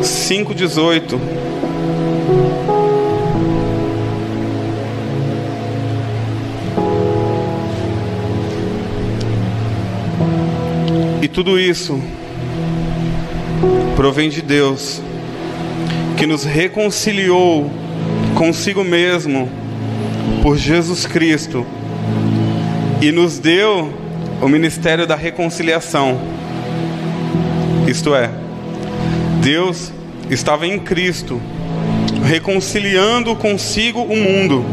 5:18 0.02 1.20
E 11.22 11.28
tudo 11.30 11.58
isso 11.58 11.98
provém 13.96 14.30
de 14.30 14.42
Deus, 14.42 15.02
que 16.18 16.26
nos 16.26 16.44
reconciliou 16.44 17.70
consigo 18.36 18.84
mesmo 18.84 19.50
por 20.42 20.58
Jesus 20.58 21.06
Cristo 21.06 21.66
e 23.02 23.12
nos 23.12 23.40
deu 23.40 23.94
o 24.42 24.48
ministério 24.48 25.08
da 25.08 25.16
reconciliação. 25.16 26.20
Isto 27.88 28.16
é, 28.16 28.30
Deus 29.42 29.92
estava 30.30 30.66
em 30.66 30.80
Cristo, 30.80 31.42
reconciliando 32.26 33.36
consigo 33.36 34.02
o 34.02 34.16
mundo, 34.16 34.66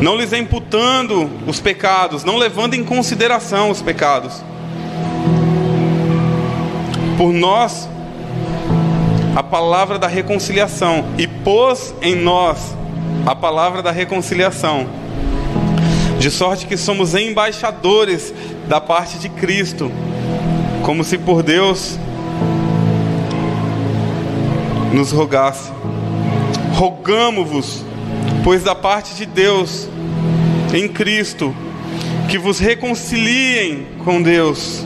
não 0.00 0.16
lhes 0.16 0.32
imputando 0.32 1.30
os 1.46 1.60
pecados, 1.60 2.24
não 2.24 2.36
levando 2.36 2.74
em 2.74 2.84
consideração 2.84 3.70
os 3.70 3.80
pecados. 3.80 4.42
Por 7.16 7.32
nós, 7.32 7.88
a 9.34 9.42
palavra 9.42 9.98
da 9.98 10.06
reconciliação, 10.06 11.04
e 11.18 11.26
pôs 11.26 11.94
em 12.00 12.14
nós 12.14 12.74
a 13.26 13.34
palavra 13.34 13.82
da 13.82 13.90
reconciliação, 13.90 14.86
de 16.18 16.30
sorte 16.30 16.66
que 16.66 16.76
somos 16.76 17.14
embaixadores 17.14 18.32
da 18.68 18.80
parte 18.80 19.18
de 19.18 19.28
Cristo, 19.28 19.90
como 20.82 21.02
se 21.02 21.18
por 21.18 21.42
Deus 21.42 21.98
nos 24.92 25.10
rogasse. 25.10 25.72
Rogamo-vos, 26.74 27.84
pois 28.44 28.62
da 28.62 28.74
parte 28.74 29.14
de 29.14 29.26
Deus, 29.26 29.88
em 30.72 30.88
Cristo, 30.88 31.54
que 32.28 32.38
vos 32.38 32.58
reconciliem 32.58 33.86
com 34.04 34.22
Deus. 34.22 34.84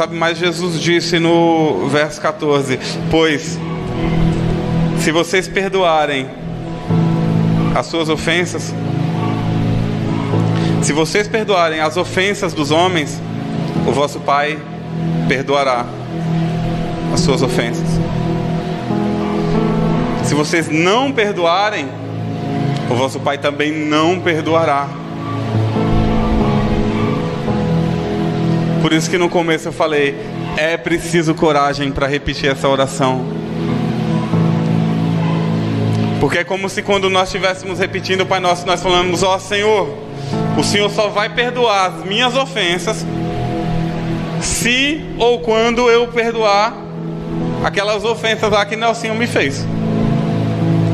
Sabe, 0.00 0.16
mas 0.16 0.38
Jesus 0.38 0.80
disse 0.80 1.18
no 1.18 1.86
verso 1.90 2.18
14: 2.22 2.80
Pois, 3.10 3.58
se 4.98 5.12
vocês 5.12 5.46
perdoarem 5.46 6.26
as 7.74 7.84
suas 7.84 8.08
ofensas, 8.08 8.72
se 10.80 10.94
vocês 10.94 11.28
perdoarem 11.28 11.80
as 11.80 11.98
ofensas 11.98 12.54
dos 12.54 12.70
homens, 12.70 13.20
o 13.86 13.92
vosso 13.92 14.18
Pai 14.20 14.58
perdoará 15.28 15.84
as 17.12 17.20
suas 17.20 17.42
ofensas. 17.42 18.00
Se 20.24 20.34
vocês 20.34 20.66
não 20.70 21.12
perdoarem, 21.12 21.86
o 22.90 22.94
vosso 22.94 23.20
Pai 23.20 23.36
também 23.36 23.70
não 23.70 24.18
perdoará. 24.18 24.88
Por 28.80 28.92
isso 28.92 29.10
que 29.10 29.18
no 29.18 29.28
começo 29.28 29.68
eu 29.68 29.72
falei, 29.72 30.16
é 30.56 30.76
preciso 30.76 31.34
coragem 31.34 31.92
para 31.92 32.06
repetir 32.06 32.50
essa 32.50 32.68
oração. 32.68 33.26
Porque 36.20 36.38
é 36.38 36.44
como 36.44 36.68
se 36.68 36.82
quando 36.82 37.08
nós 37.08 37.28
estivéssemos 37.28 37.78
repetindo 37.78 38.22
o 38.22 38.26
Pai 38.26 38.40
Nosso, 38.40 38.66
nós 38.66 38.82
falamos, 38.82 39.22
ó 39.22 39.36
oh, 39.36 39.38
Senhor, 39.38 39.98
o 40.56 40.62
Senhor 40.62 40.90
só 40.90 41.08
vai 41.08 41.28
perdoar 41.28 41.86
as 41.86 42.04
minhas 42.04 42.34
ofensas 42.36 43.04
se 44.40 45.02
ou 45.18 45.40
quando 45.40 45.90
eu 45.90 46.08
perdoar 46.08 46.74
aquelas 47.64 48.04
ofensas 48.04 48.50
lá 48.50 48.64
que 48.64 48.76
Nelsinho 48.76 49.14
me 49.14 49.26
fez. 49.26 49.66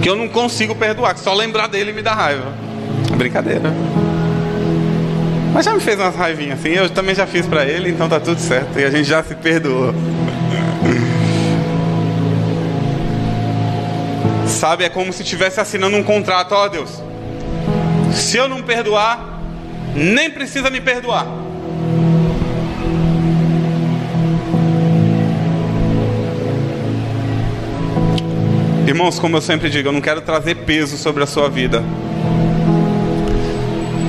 Que 0.03 0.09
eu 0.09 0.16
não 0.16 0.29
consigo 0.29 0.75
perdoar, 0.75 1.14
que 1.14 1.20
só 1.20 1.35
lembrar 1.35 1.66
dele 1.68 1.92
me 1.92 2.03
dá 2.03 2.14
raiva. 2.14 2.53
Brincadeira. 3.16 3.72
Mas 5.56 5.64
já 5.64 5.72
me 5.72 5.80
fez 5.80 5.98
umas 5.98 6.14
raivinhas 6.14 6.60
assim, 6.60 6.68
eu 6.68 6.90
também 6.90 7.14
já 7.14 7.26
fiz 7.26 7.46
para 7.46 7.64
ele, 7.64 7.88
então 7.88 8.06
tá 8.06 8.20
tudo 8.20 8.38
certo. 8.38 8.78
E 8.78 8.84
a 8.84 8.90
gente 8.90 9.08
já 9.08 9.24
se 9.24 9.34
perdoou. 9.34 9.94
Sabe, 14.46 14.84
é 14.84 14.90
como 14.90 15.10
se 15.14 15.22
estivesse 15.22 15.58
assinando 15.58 15.96
um 15.96 16.02
contrato, 16.02 16.52
ó 16.52 16.66
oh, 16.66 16.68
Deus. 16.68 17.02
Se 18.12 18.36
eu 18.36 18.46
não 18.46 18.62
perdoar, 18.62 19.40
nem 19.94 20.30
precisa 20.30 20.68
me 20.68 20.78
perdoar. 20.78 21.26
Irmãos, 28.86 29.18
como 29.18 29.38
eu 29.38 29.40
sempre 29.40 29.70
digo, 29.70 29.88
eu 29.88 29.92
não 29.92 30.02
quero 30.02 30.20
trazer 30.20 30.54
peso 30.56 30.98
sobre 30.98 31.22
a 31.22 31.26
sua 31.26 31.48
vida. 31.48 31.82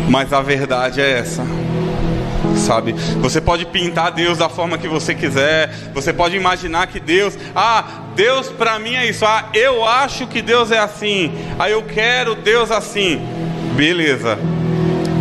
Mas 0.08 0.32
a 0.32 0.41
verdade 0.41 1.02
é 1.02 1.20
essa. 1.20 1.43
Sabe? 2.56 2.93
Você 3.22 3.39
pode 3.39 3.65
pintar 3.65 4.12
Deus 4.12 4.38
da 4.38 4.50
forma 4.50 4.78
que 4.78 4.88
você 4.88 5.13
quiser. 5.13 5.70
Você 5.93 6.12
pode 6.12 6.36
imaginar 6.36 6.88
que 6.88 7.00
Deus, 7.00 7.38
ah, 7.56 7.84
Deus 8.15 8.50
para 8.50 8.80
mim 8.80 8.96
é 8.96 9.08
isso. 9.08 9.26
Ah, 9.26 9.50
eu 9.54 9.86
acho 9.86 10.28
que 10.28 10.41
Deus 10.41 10.72
é 10.72 10.80
assim. 10.80 11.32
Ah, 11.60 11.70
eu 11.70 11.84
quero 11.84 12.36
Deus 12.36 12.72
assim. 12.72 13.22
Beleza. 13.76 14.38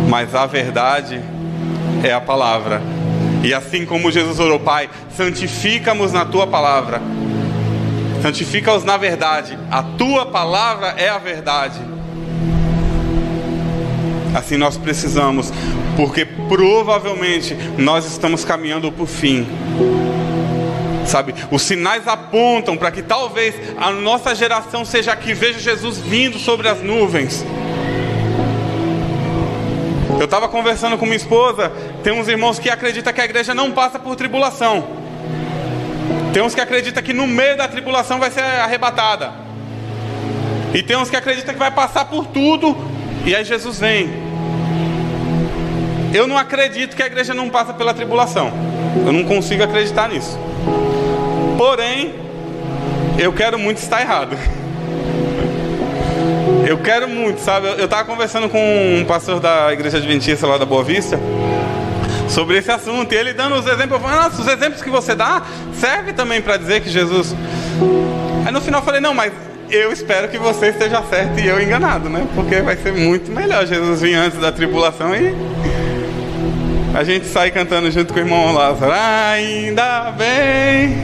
Mas 0.09 0.33
a 0.33 0.45
verdade 0.45 1.21
é 2.03 2.13
a 2.13 2.21
palavra. 2.21 2.81
E 3.43 3.53
assim 3.53 3.85
como 3.85 4.11
Jesus 4.11 4.39
orou, 4.39 4.59
Pai, 4.59 4.89
santifica-nos 5.15 6.11
na 6.11 6.25
tua 6.25 6.47
palavra. 6.47 7.01
Santifica-os 8.21 8.83
na 8.83 8.97
verdade. 8.97 9.57
A 9.69 9.83
tua 9.83 10.25
palavra 10.25 10.95
é 10.97 11.09
a 11.09 11.17
verdade. 11.17 11.79
Assim 14.33 14.57
nós 14.57 14.77
precisamos, 14.77 15.51
porque 15.95 16.25
provavelmente 16.25 17.55
nós 17.77 18.05
estamos 18.05 18.43
caminhando 18.43 18.91
para 18.91 19.03
o 19.03 19.07
fim. 19.07 19.47
Sabe, 21.05 21.33
os 21.49 21.61
sinais 21.61 22.07
apontam 22.07 22.75
para 22.75 22.91
que 22.91 23.01
talvez 23.01 23.55
a 23.77 23.91
nossa 23.91 24.35
geração 24.35 24.83
seja 24.83 25.13
a 25.13 25.15
que 25.15 25.33
veja 25.33 25.57
Jesus 25.57 25.97
vindo 25.97 26.37
sobre 26.37 26.67
as 26.67 26.81
nuvens. 26.81 27.45
Eu 30.19 30.25
estava 30.25 30.49
conversando 30.49 30.97
com 30.97 31.05
minha 31.05 31.17
esposa, 31.17 31.71
tem 32.03 32.11
uns 32.11 32.27
irmãos 32.27 32.59
que 32.59 32.69
acreditam 32.69 33.13
que 33.13 33.21
a 33.21 33.25
igreja 33.25 33.53
não 33.53 33.71
passa 33.71 33.97
por 33.97 34.15
tribulação. 34.15 34.85
Tem 36.33 36.41
uns 36.41 36.53
que 36.53 36.61
acreditam 36.61 37.01
que 37.01 37.13
no 37.13 37.25
meio 37.25 37.55
da 37.55 37.67
tribulação 37.67 38.19
vai 38.19 38.29
ser 38.29 38.41
arrebatada. 38.41 39.31
E 40.73 40.83
tem 40.83 40.97
uns 40.97 41.09
que 41.09 41.15
acreditam 41.15 41.53
que 41.53 41.59
vai 41.59 41.71
passar 41.71 42.05
por 42.05 42.25
tudo 42.25 42.75
e 43.27 43.35
aí 43.35 43.43
Jesus 43.43 43.77
vem. 43.77 44.09
Eu 46.13 46.25
não 46.25 46.37
acredito 46.37 46.95
que 46.95 47.03
a 47.03 47.05
igreja 47.05 47.33
não 47.33 47.49
passa 47.49 47.73
pela 47.73 47.93
tribulação. 47.93 48.53
Eu 49.05 49.11
não 49.11 49.25
consigo 49.25 49.61
acreditar 49.61 50.07
nisso. 50.07 50.39
Porém, 51.57 52.15
eu 53.19 53.33
quero 53.33 53.59
muito 53.59 53.79
estar 53.79 53.99
errado. 53.99 54.37
Eu 56.65 56.77
quero 56.79 57.07
muito, 57.07 57.39
sabe? 57.39 57.67
Eu 57.67 57.85
estava 57.85 58.03
conversando 58.03 58.49
com 58.49 58.59
um 58.59 59.05
pastor 59.05 59.39
da 59.39 59.71
igreja 59.71 59.97
adventista 59.97 60.45
lá 60.45 60.57
da 60.57 60.65
Boa 60.65 60.83
Vista 60.83 61.17
sobre 62.27 62.57
esse 62.57 62.69
assunto. 62.69 63.13
E 63.13 63.15
ele 63.15 63.33
dando 63.33 63.55
os 63.55 63.65
exemplos, 63.65 63.91
eu 63.91 63.99
falei, 63.99 64.17
nossa, 64.17 64.41
os 64.41 64.47
exemplos 64.47 64.81
que 64.81 64.89
você 64.89 65.15
dá 65.15 65.43
serve 65.73 66.11
também 66.11 66.41
para 66.41 66.57
dizer 66.57 66.81
que 66.81 66.89
Jesus. 66.89 67.33
Aí 68.45 68.51
no 68.51 68.59
final 68.59 68.81
eu 68.81 68.85
falei, 68.85 68.99
não, 68.99 69.13
mas 69.13 69.31
eu 69.69 69.91
espero 69.91 70.29
que 70.29 70.37
você 70.37 70.67
esteja 70.67 71.01
certo 71.03 71.39
e 71.39 71.47
eu 71.47 71.61
enganado, 71.61 72.09
né? 72.09 72.25
Porque 72.35 72.61
vai 72.61 72.75
ser 72.77 72.93
muito 72.93 73.31
melhor 73.31 73.65
Jesus 73.65 74.01
vir 74.01 74.15
antes 74.15 74.39
da 74.39 74.51
tribulação 74.51 75.15
e 75.15 75.35
a 76.93 77.03
gente 77.03 77.25
sai 77.27 77.51
cantando 77.51 77.91
junto 77.91 78.13
com 78.13 78.19
o 78.19 78.23
irmão 78.23 78.53
Lázaro. 78.53 78.91
Ainda 78.91 80.11
bem 80.11 80.97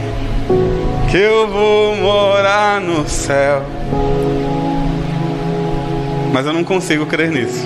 que 1.10 1.18
eu 1.18 1.46
vou 1.46 1.96
morar 1.96 2.80
no 2.80 3.08
céu. 3.08 3.62
Mas 6.32 6.46
eu 6.46 6.52
não 6.52 6.64
consigo 6.64 7.06
crer 7.06 7.30
nisso. 7.30 7.64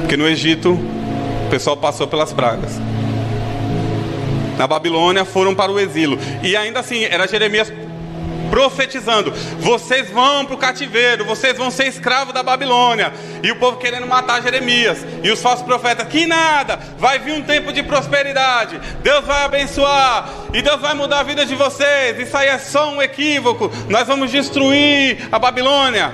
Porque 0.00 0.16
no 0.16 0.26
Egito 0.26 0.72
o 0.72 1.50
pessoal 1.50 1.76
passou 1.76 2.06
pelas 2.06 2.32
pragas. 2.32 2.80
Na 4.56 4.66
Babilônia 4.66 5.24
foram 5.24 5.54
para 5.54 5.72
o 5.72 5.78
exílio. 5.78 6.18
E 6.42 6.56
ainda 6.56 6.80
assim, 6.80 7.04
era 7.04 7.26
Jeremias 7.26 7.72
profetizando: 8.52 9.32
vocês 9.60 10.10
vão 10.10 10.44
para 10.44 10.54
o 10.54 10.58
cativeiro, 10.58 11.24
vocês 11.24 11.56
vão 11.56 11.70
ser 11.70 11.86
escravos 11.86 12.34
da 12.34 12.42
Babilônia. 12.42 13.10
E 13.42 13.50
o 13.50 13.56
povo 13.56 13.78
querendo 13.78 14.06
matar 14.06 14.42
Jeremias. 14.42 14.98
E 15.22 15.30
os 15.30 15.40
falsos 15.40 15.64
profetas: 15.64 16.06
que 16.06 16.26
nada, 16.26 16.78
vai 16.98 17.18
vir 17.18 17.32
um 17.32 17.42
tempo 17.42 17.72
de 17.72 17.82
prosperidade, 17.82 18.78
Deus 19.02 19.24
vai 19.24 19.44
abençoar, 19.44 20.28
e 20.52 20.60
Deus 20.60 20.78
vai 20.82 20.92
mudar 20.92 21.20
a 21.20 21.22
vida 21.22 21.46
de 21.46 21.54
vocês. 21.54 22.18
Isso 22.18 22.36
aí 22.36 22.48
é 22.48 22.58
só 22.58 22.90
um 22.92 23.00
equívoco, 23.00 23.72
nós 23.88 24.06
vamos 24.06 24.30
destruir 24.30 25.28
a 25.32 25.38
Babilônia. 25.38 26.12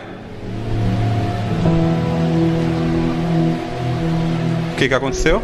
O 4.72 4.76
que, 4.78 4.88
que 4.88 4.94
aconteceu? 4.94 5.42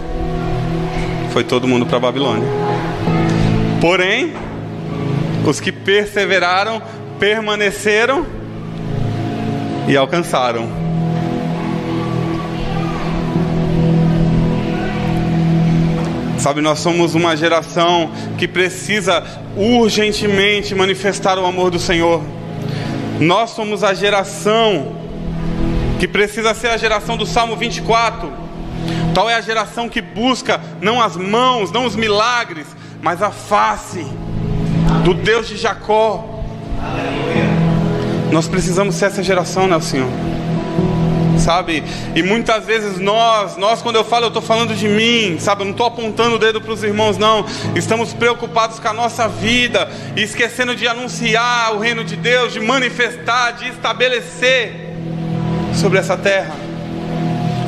Foi 1.32 1.42
todo 1.42 1.66
mundo 1.66 1.84
para 1.86 1.96
a 1.96 2.00
Babilônia. 2.00 2.46
Porém, 3.80 4.32
os 5.50 5.60
que 5.60 5.70
perseveraram, 5.70 6.82
permaneceram 7.18 8.26
e 9.86 9.96
alcançaram. 9.96 10.84
Sabe, 16.38 16.60
nós 16.60 16.80
somos 16.80 17.14
uma 17.14 17.36
geração 17.36 18.10
que 18.36 18.46
precisa 18.46 19.22
urgentemente 19.56 20.74
manifestar 20.74 21.38
o 21.38 21.46
amor 21.46 21.70
do 21.70 21.78
Senhor. 21.78 22.22
Nós 23.20 23.50
somos 23.50 23.82
a 23.82 23.94
geração 23.94 24.96
que 25.98 26.08
precisa 26.08 26.52
ser 26.52 26.68
a 26.68 26.76
geração 26.76 27.16
do 27.16 27.24
Salmo 27.24 27.56
24. 27.56 28.30
Tal 29.14 29.30
é 29.30 29.34
a 29.34 29.40
geração 29.40 29.88
que 29.88 30.02
busca 30.02 30.60
não 30.82 31.00
as 31.00 31.16
mãos, 31.16 31.70
não 31.70 31.86
os 31.86 31.96
milagres, 31.96 32.66
mas 33.00 33.22
a 33.22 33.30
face 33.30 34.04
do 35.04 35.14
Deus 35.14 35.46
de 35.46 35.56
Jacó. 35.56 36.42
Nós 38.32 38.48
precisamos 38.48 38.96
ser 38.96 39.06
essa 39.06 39.22
geração, 39.22 39.68
né, 39.68 39.78
Senhor? 39.80 40.10
sabe? 41.38 41.84
E 42.14 42.22
muitas 42.22 42.64
vezes 42.64 42.98
nós, 42.98 43.56
nós 43.56 43.82
quando 43.82 43.96
eu 43.96 44.04
falo, 44.04 44.24
eu 44.24 44.28
estou 44.28 44.40
falando 44.42 44.74
de 44.74 44.88
mim, 44.88 45.36
sabe? 45.38 45.62
Eu 45.62 45.66
não 45.66 45.72
estou 45.72 45.86
apontando 45.86 46.36
o 46.36 46.38
dedo 46.38 46.60
para 46.60 46.72
os 46.72 46.82
irmãos, 46.82 47.18
não. 47.18 47.44
Estamos 47.74 48.14
preocupados 48.14 48.78
com 48.78 48.88
a 48.88 48.92
nossa 48.92 49.28
vida 49.28 49.90
e 50.16 50.22
esquecendo 50.22 50.74
de 50.74 50.88
anunciar 50.88 51.74
o 51.74 51.78
reino 51.78 52.02
de 52.04 52.16
Deus, 52.16 52.52
de 52.52 52.60
manifestar, 52.60 53.52
de 53.52 53.68
estabelecer 53.68 54.94
sobre 55.74 55.98
essa 55.98 56.16
terra. 56.16 56.54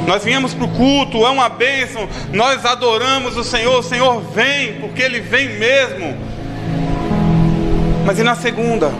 Nós 0.06 0.22
viemos 0.22 0.54
para 0.54 0.64
o 0.64 0.68
culto, 0.68 1.26
é 1.26 1.30
uma 1.30 1.48
bênção, 1.48 2.08
nós 2.32 2.64
adoramos 2.64 3.36
o 3.36 3.42
Senhor, 3.42 3.80
o 3.80 3.82
Senhor 3.82 4.20
vem, 4.32 4.74
porque 4.80 5.02
Ele 5.02 5.20
vem 5.20 5.58
mesmo. 5.58 6.35
Mas 8.06 8.18
e 8.18 8.22
na 8.22 8.34
segunda? 8.34 8.90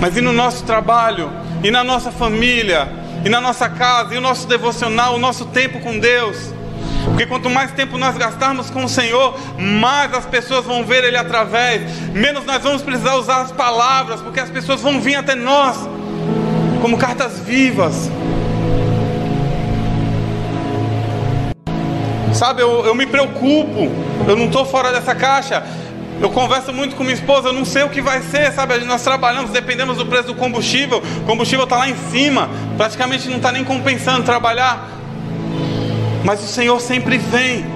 Mas 0.00 0.16
e 0.16 0.22
no 0.22 0.32
nosso 0.32 0.64
trabalho? 0.64 1.30
E 1.62 1.70
na 1.70 1.84
nossa 1.84 2.10
família? 2.10 3.04
e 3.24 3.28
na 3.28 3.40
nossa 3.40 3.68
casa, 3.70 4.14
e 4.14 4.18
o 4.18 4.20
nosso 4.20 4.46
devocional, 4.46 5.14
o 5.14 5.18
nosso 5.18 5.46
tempo 5.46 5.80
com 5.80 5.98
Deus. 5.98 6.52
Porque 7.04 7.24
quanto 7.26 7.48
mais 7.48 7.72
tempo 7.72 7.96
nós 7.96 8.16
gastarmos 8.16 8.68
com 8.68 8.84
o 8.84 8.88
Senhor, 8.88 9.38
mais 9.58 10.12
as 10.12 10.26
pessoas 10.26 10.64
vão 10.64 10.84
ver 10.84 11.04
Ele 11.04 11.16
através, 11.16 11.82
menos 12.12 12.44
nós 12.44 12.62
vamos 12.62 12.82
precisar 12.82 13.14
usar 13.14 13.42
as 13.42 13.52
palavras, 13.52 14.20
porque 14.20 14.40
as 14.40 14.50
pessoas 14.50 14.80
vão 14.80 15.00
vir 15.00 15.16
até 15.16 15.34
nós 15.34 15.88
como 16.82 16.98
cartas 16.98 17.40
vivas. 17.40 18.10
Sabe, 22.34 22.62
eu, 22.62 22.84
eu 22.84 22.94
me 22.94 23.06
preocupo, 23.06 23.90
eu 24.28 24.36
não 24.36 24.46
estou 24.46 24.66
fora 24.66 24.92
dessa 24.92 25.14
caixa. 25.14 25.62
Eu 26.20 26.30
converso 26.30 26.72
muito 26.72 26.96
com 26.96 27.02
minha 27.02 27.14
esposa, 27.14 27.48
eu 27.48 27.52
não 27.52 27.64
sei 27.64 27.82
o 27.82 27.90
que 27.90 28.00
vai 28.00 28.22
ser, 28.22 28.52
sabe? 28.52 28.78
Nós 28.84 29.02
trabalhamos, 29.02 29.50
dependemos 29.50 29.98
do 29.98 30.06
preço 30.06 30.28
do 30.28 30.34
combustível, 30.34 31.02
o 31.18 31.26
combustível 31.26 31.64
está 31.64 31.76
lá 31.76 31.88
em 31.88 31.96
cima, 32.10 32.48
praticamente 32.76 33.28
não 33.28 33.36
está 33.36 33.50
nem 33.50 33.64
compensando 33.64 34.22
trabalhar. 34.22 34.88
Mas 36.24 36.42
o 36.42 36.46
Senhor 36.46 36.80
sempre 36.80 37.18
vem, 37.18 37.66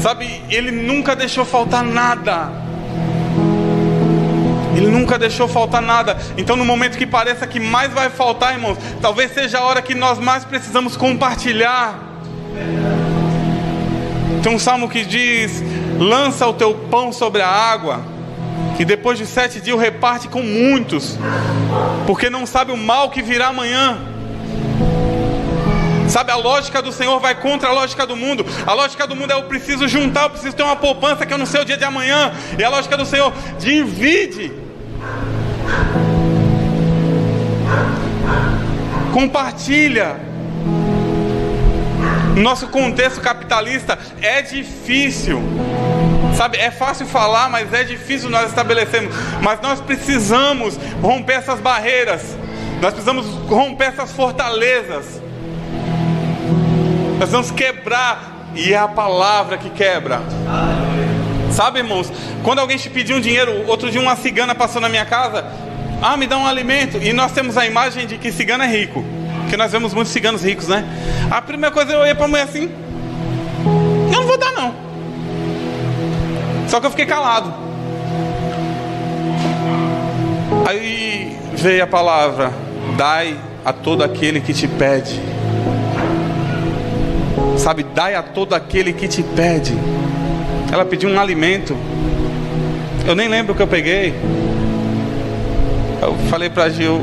sabe? 0.00 0.42
Ele 0.48 0.70
nunca 0.70 1.14
deixou 1.14 1.44
faltar 1.44 1.82
nada. 1.82 2.50
Ele 4.74 4.86
nunca 4.86 5.18
deixou 5.18 5.48
faltar 5.48 5.82
nada. 5.82 6.16
Então, 6.36 6.54
no 6.54 6.64
momento 6.64 6.98
que 6.98 7.06
pareça 7.06 7.46
que 7.46 7.58
mais 7.58 7.92
vai 7.92 8.10
faltar, 8.10 8.52
irmãos, 8.54 8.78
talvez 9.00 9.32
seja 9.32 9.58
a 9.58 9.64
hora 9.64 9.82
que 9.82 9.94
nós 9.94 10.18
mais 10.18 10.44
precisamos 10.44 10.96
compartilhar. 10.96 11.98
Tem 14.42 14.54
um 14.54 14.58
salmo 14.58 14.88
que 14.88 15.04
diz: 15.04 15.62
lança 15.98 16.46
o 16.46 16.52
teu 16.54 16.74
pão 16.90 17.12
sobre 17.12 17.42
a 17.42 17.48
água, 17.48 18.00
e 18.78 18.84
depois 18.84 19.18
de 19.18 19.26
sete 19.26 19.60
dias 19.60 19.78
reparte 19.78 20.28
com 20.28 20.42
muitos, 20.42 21.18
porque 22.06 22.28
não 22.28 22.46
sabe 22.46 22.72
o 22.72 22.76
mal 22.76 23.10
que 23.10 23.22
virá 23.22 23.48
amanhã. 23.48 23.98
Sabe, 26.08 26.30
a 26.30 26.36
lógica 26.36 26.80
do 26.80 26.92
Senhor 26.92 27.18
vai 27.18 27.34
contra 27.34 27.68
a 27.68 27.72
lógica 27.72 28.06
do 28.06 28.14
mundo. 28.14 28.46
A 28.64 28.72
lógica 28.72 29.06
do 29.06 29.16
mundo 29.16 29.32
é 29.32 29.34
eu 29.34 29.42
preciso 29.44 29.88
juntar, 29.88 30.24
eu 30.24 30.30
preciso 30.30 30.54
ter 30.54 30.62
uma 30.62 30.76
poupança 30.76 31.26
que 31.26 31.34
eu 31.34 31.38
não 31.38 31.46
sei 31.46 31.60
o 31.60 31.64
dia 31.64 31.76
de 31.76 31.84
amanhã. 31.84 32.32
E 32.56 32.62
a 32.62 32.68
lógica 32.68 32.96
do 32.96 33.04
Senhor, 33.04 33.32
divide. 33.58 34.52
Compartilha. 39.12 40.16
No 42.36 42.42
nosso 42.42 42.68
contexto 42.68 43.20
capitalista 43.20 43.98
é 44.20 44.42
difícil. 44.42 45.42
Sabe, 46.36 46.58
é 46.58 46.70
fácil 46.70 47.06
falar, 47.06 47.48
mas 47.48 47.72
é 47.72 47.82
difícil 47.82 48.28
nós 48.28 48.48
estabelecermos. 48.50 49.14
Mas 49.40 49.58
nós 49.62 49.80
precisamos 49.80 50.78
romper 51.00 51.34
essas 51.34 51.60
barreiras. 51.60 52.36
Nós 52.80 52.92
precisamos 52.92 53.26
romper 53.48 53.86
essas 53.86 54.12
fortalezas. 54.12 55.20
Nós 57.18 57.30
precisamos 57.30 57.50
quebrar. 57.50 58.34
E 58.54 58.72
é 58.72 58.78
a 58.78 58.88
palavra 58.88 59.56
que 59.56 59.70
quebra. 59.70 60.20
Sabe, 61.52 61.78
irmãos, 61.78 62.12
quando 62.42 62.58
alguém 62.58 62.76
te 62.76 62.90
pediu 62.90 63.16
um 63.16 63.20
dinheiro, 63.20 63.66
outro 63.66 63.90
dia 63.90 64.00
uma 64.00 64.16
cigana 64.16 64.54
passou 64.54 64.80
na 64.80 64.88
minha 64.88 65.04
casa, 65.04 65.44
ah, 66.02 66.16
me 66.16 66.26
dá 66.26 66.36
um 66.36 66.46
alimento. 66.46 66.98
E 66.98 67.12
nós 67.14 67.32
temos 67.32 67.56
a 67.56 67.66
imagem 67.66 68.06
de 68.06 68.18
que 68.18 68.30
cigano 68.30 68.62
é 68.62 68.66
rico. 68.66 69.02
Porque 69.40 69.56
nós 69.56 69.72
vemos 69.72 69.94
muitos 69.94 70.12
ciganos 70.12 70.42
ricos, 70.42 70.68
né? 70.68 70.84
A 71.30 71.40
primeira 71.40 71.72
coisa 71.72 71.92
eu 71.92 72.04
ia 72.06 72.14
para 72.14 72.24
a 72.24 72.28
mulher 72.28 72.42
assim: 72.42 72.70
Eu 74.12 74.20
não 74.20 74.26
vou 74.26 74.36
dar, 74.36 74.52
não. 74.52 74.85
Só 76.68 76.80
que 76.80 76.86
eu 76.86 76.90
fiquei 76.90 77.06
calado. 77.06 77.52
Aí 80.66 81.36
veio 81.54 81.84
a 81.84 81.86
palavra: 81.86 82.52
Dai 82.96 83.36
a 83.64 83.72
todo 83.72 84.02
aquele 84.02 84.40
que 84.40 84.52
te 84.52 84.66
pede. 84.66 85.20
Sabe, 87.56 87.84
dai 87.94 88.14
a 88.14 88.22
todo 88.22 88.54
aquele 88.54 88.92
que 88.92 89.08
te 89.08 89.22
pede. 89.22 89.74
Ela 90.72 90.84
pediu 90.84 91.08
um 91.08 91.18
alimento. 91.18 91.76
Eu 93.06 93.14
nem 93.14 93.28
lembro 93.28 93.52
o 93.52 93.56
que 93.56 93.62
eu 93.62 93.68
peguei. 93.68 94.14
Eu 96.02 96.14
falei 96.28 96.50
para 96.50 96.68
Gil: 96.68 97.00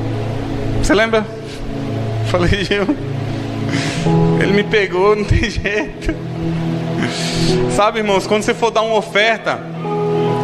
Você 0.81 0.93
lembra? 0.93 1.25
Falei, 2.27 2.63
Gil, 2.63 2.87
ele 4.41 4.53
me 4.53 4.63
pegou, 4.63 5.13
não 5.15 5.23
tem 5.23 5.49
jeito. 5.49 6.15
Sabe, 7.75 7.99
irmãos, 7.99 8.27
quando 8.27 8.43
você 8.43 8.53
for 8.53 8.71
dar 8.71 8.81
uma 8.81 8.95
oferta, 8.95 9.59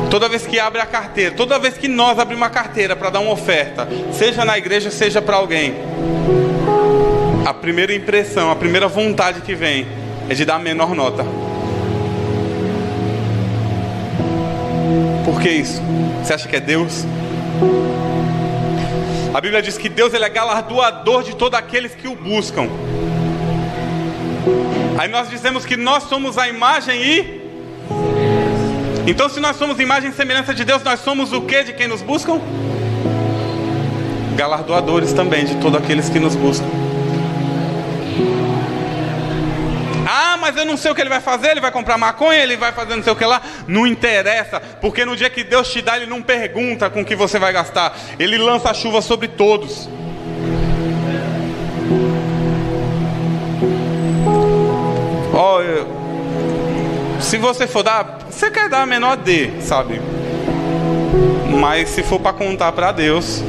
toda 0.10 0.28
vez 0.28 0.48
que 0.48 0.60
abre 0.60 0.82
a 0.82 0.86
carteira, 0.86 1.36
toda 1.36 1.60
vez 1.60 1.78
que 1.78 1.88
nós 1.88 2.18
abrimos 2.18 2.42
uma 2.42 2.50
carteira 2.50 2.96
para 2.96 3.10
dar 3.10 3.20
uma 3.20 3.32
oferta, 3.32 3.88
seja 4.12 4.44
na 4.44 4.58
igreja, 4.58 4.90
seja 4.90 5.22
para 5.22 5.38
alguém, 5.38 5.76
a 7.46 7.54
primeira 7.54 7.94
impressão, 7.94 8.52
a 8.52 8.56
primeira 8.56 8.88
vontade 8.88 9.42
que 9.42 9.56
vem 9.56 9.88
é 10.30 10.34
de 10.34 10.46
dar 10.46 10.56
a 10.56 10.60
menor 10.60 10.96
nota. 10.96 11.24
Por 15.26 15.40
que 15.42 15.50
isso? 15.50 15.82
Você 16.24 16.34
acha 16.34 16.48
que 16.48 16.56
é 16.56 16.60
Deus? 16.60 17.06
A 19.34 19.40
Bíblia 19.40 19.62
diz 19.62 19.78
que 19.78 19.88
Deus 19.88 20.14
ele 20.14 20.26
é 20.26 20.30
galardoador 20.30 21.24
de 21.24 21.36
todos 21.36 21.58
aqueles 21.58 21.94
que 21.94 22.08
o 22.08 22.16
buscam. 22.16 22.68
Aí 25.00 25.08
nós 25.08 25.30
dizemos 25.30 25.66
que 25.66 25.78
nós 25.78 26.04
somos 26.10 26.38
a 26.38 26.50
imagem 26.50 27.02
e. 27.02 27.42
Então, 29.08 29.30
se 29.30 29.40
nós 29.40 29.56
somos 29.56 29.80
imagem 29.80 30.10
e 30.10 30.14
semelhança 30.14 30.54
de 30.54 30.66
Deus, 30.66 30.84
nós 30.84 31.00
somos 31.00 31.32
o 31.32 31.40
que 31.40 31.64
de 31.64 31.72
quem 31.72 31.88
nos 31.88 32.02
buscam? 32.02 32.42
Galardoadores 34.36 35.14
também 35.14 35.46
de 35.46 35.56
todos 35.56 35.82
aqueles 35.82 36.10
que 36.10 36.20
nos 36.20 36.36
buscam. 36.36 36.68
Ah, 40.06 40.36
mas 40.36 40.58
eu 40.58 40.66
não 40.66 40.76
sei 40.76 40.92
o 40.92 40.96
que 40.96 41.00
ele 41.00 41.10
vai 41.10 41.22
fazer, 41.22 41.52
ele 41.52 41.62
vai 41.62 41.72
comprar 41.72 41.98
maconha, 41.98 42.44
ele 42.44 42.58
vai 42.58 42.74
fazer 42.74 42.98
não 42.98 43.04
sei 43.04 43.14
o 43.14 43.16
que 43.16 43.24
lá. 43.24 43.42
Não 43.70 43.88
interessa, 43.88 44.60
porque 44.82 45.06
no 45.06 45.16
dia 45.16 45.30
que 45.30 45.46
Deus 45.46 45.72
te 45.72 45.82
dá, 45.82 45.96
Ele 45.96 46.08
não 46.08 46.22
pergunta 46.22 46.90
com 46.90 47.04
o 47.04 47.06
que 47.06 47.16
você 47.16 47.40
vai 47.40 47.54
gastar, 47.54 47.98
Ele 48.20 48.38
lança 48.38 48.70
a 48.70 48.74
chuva 48.74 49.02
sobre 49.02 49.30
todos. 49.30 49.88
Ó, 55.42 55.62
oh, 55.62 57.22
se 57.22 57.38
você 57.38 57.66
for 57.66 57.82
dar, 57.82 58.28
você 58.30 58.52
quer 58.52 58.68
dar 58.68 58.82
a 58.82 58.86
menor 58.86 59.16
D, 59.16 59.62
sabe? 59.62 60.02
Mas 61.58 61.88
se 61.92 62.04
for 62.04 62.20
para 62.20 62.34
contar 62.34 62.74
para 62.74 62.92
Deus, 62.92 63.42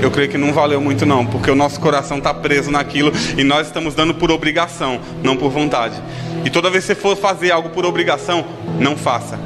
eu 0.00 0.10
creio 0.10 0.30
que 0.30 0.38
não 0.38 0.50
valeu 0.50 0.80
muito 0.80 1.04
não, 1.04 1.26
porque 1.26 1.50
o 1.50 1.54
nosso 1.54 1.78
coração 1.78 2.16
está 2.16 2.32
preso 2.32 2.70
naquilo 2.70 3.12
e 3.36 3.44
nós 3.44 3.66
estamos 3.66 3.94
dando 3.94 4.14
por 4.14 4.30
obrigação, 4.30 4.98
não 5.22 5.36
por 5.36 5.50
vontade. 5.50 6.02
E 6.42 6.48
toda 6.48 6.70
vez 6.70 6.86
que 6.86 6.94
você 6.94 6.98
for 6.98 7.18
fazer 7.18 7.50
algo 7.50 7.68
por 7.68 7.84
obrigação, 7.84 8.46
não 8.80 8.96
faça. 8.96 9.38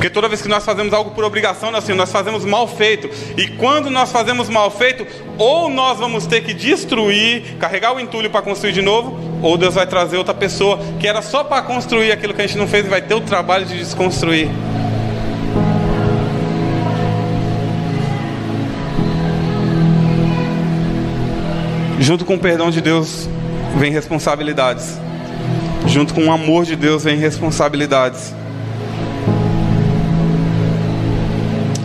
Porque 0.00 0.08
toda 0.08 0.28
vez 0.28 0.40
que 0.40 0.48
nós 0.48 0.64
fazemos 0.64 0.94
algo 0.94 1.10
por 1.10 1.24
obrigação, 1.24 1.76
assim, 1.76 1.92
nós 1.92 2.10
fazemos 2.10 2.42
mal 2.42 2.66
feito. 2.66 3.10
E 3.36 3.48
quando 3.58 3.90
nós 3.90 4.10
fazemos 4.10 4.48
mal 4.48 4.70
feito, 4.70 5.06
ou 5.36 5.68
nós 5.68 5.98
vamos 5.98 6.24
ter 6.26 6.40
que 6.40 6.54
destruir, 6.54 7.58
carregar 7.58 7.94
o 7.94 8.00
entulho 8.00 8.30
para 8.30 8.40
construir 8.40 8.72
de 8.72 8.80
novo, 8.80 9.20
ou 9.42 9.58
Deus 9.58 9.74
vai 9.74 9.86
trazer 9.86 10.16
outra 10.16 10.32
pessoa 10.32 10.78
que 10.98 11.06
era 11.06 11.20
só 11.20 11.44
para 11.44 11.60
construir 11.60 12.12
aquilo 12.12 12.32
que 12.32 12.40
a 12.40 12.46
gente 12.46 12.56
não 12.56 12.66
fez 12.66 12.86
e 12.86 12.88
vai 12.88 13.02
ter 13.02 13.12
o 13.12 13.20
trabalho 13.20 13.66
de 13.66 13.76
desconstruir. 13.76 14.48
junto 21.98 22.24
com 22.24 22.36
o 22.36 22.38
perdão 22.38 22.70
de 22.70 22.80
Deus, 22.80 23.28
vem 23.76 23.92
responsabilidades. 23.92 24.98
Junto 25.86 26.14
com 26.14 26.24
o 26.24 26.32
amor 26.32 26.64
de 26.64 26.74
Deus 26.74 27.04
vem 27.04 27.18
responsabilidades. 27.18 28.39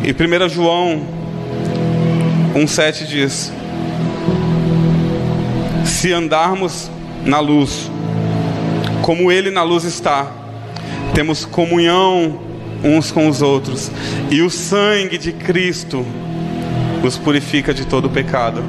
E 0.06 0.12
1 0.12 0.49
João 0.49 1.01
1,7 2.53 3.08
diz: 3.08 3.51
Se 5.84 6.14
andarmos 6.14 6.91
na 7.26 7.39
luz, 7.39 7.89
como 9.01 9.32
Ele 9.32 9.49
na 9.49 9.64
luz 9.64 9.84
está, 9.84 10.32
temos 11.16 11.43
comunhão 11.43 12.39
uns 12.84 13.12
com 13.12 13.28
os 13.28 13.41
outros, 13.41 13.89
e 14.30 14.43
o 14.43 14.49
sangue 14.51 15.18
de 15.18 15.32
Cristo 15.32 16.06
nos 17.01 17.18
purifica 17.18 17.74
de 17.74 17.88
todo 17.88 18.08
pecado. 18.08 18.64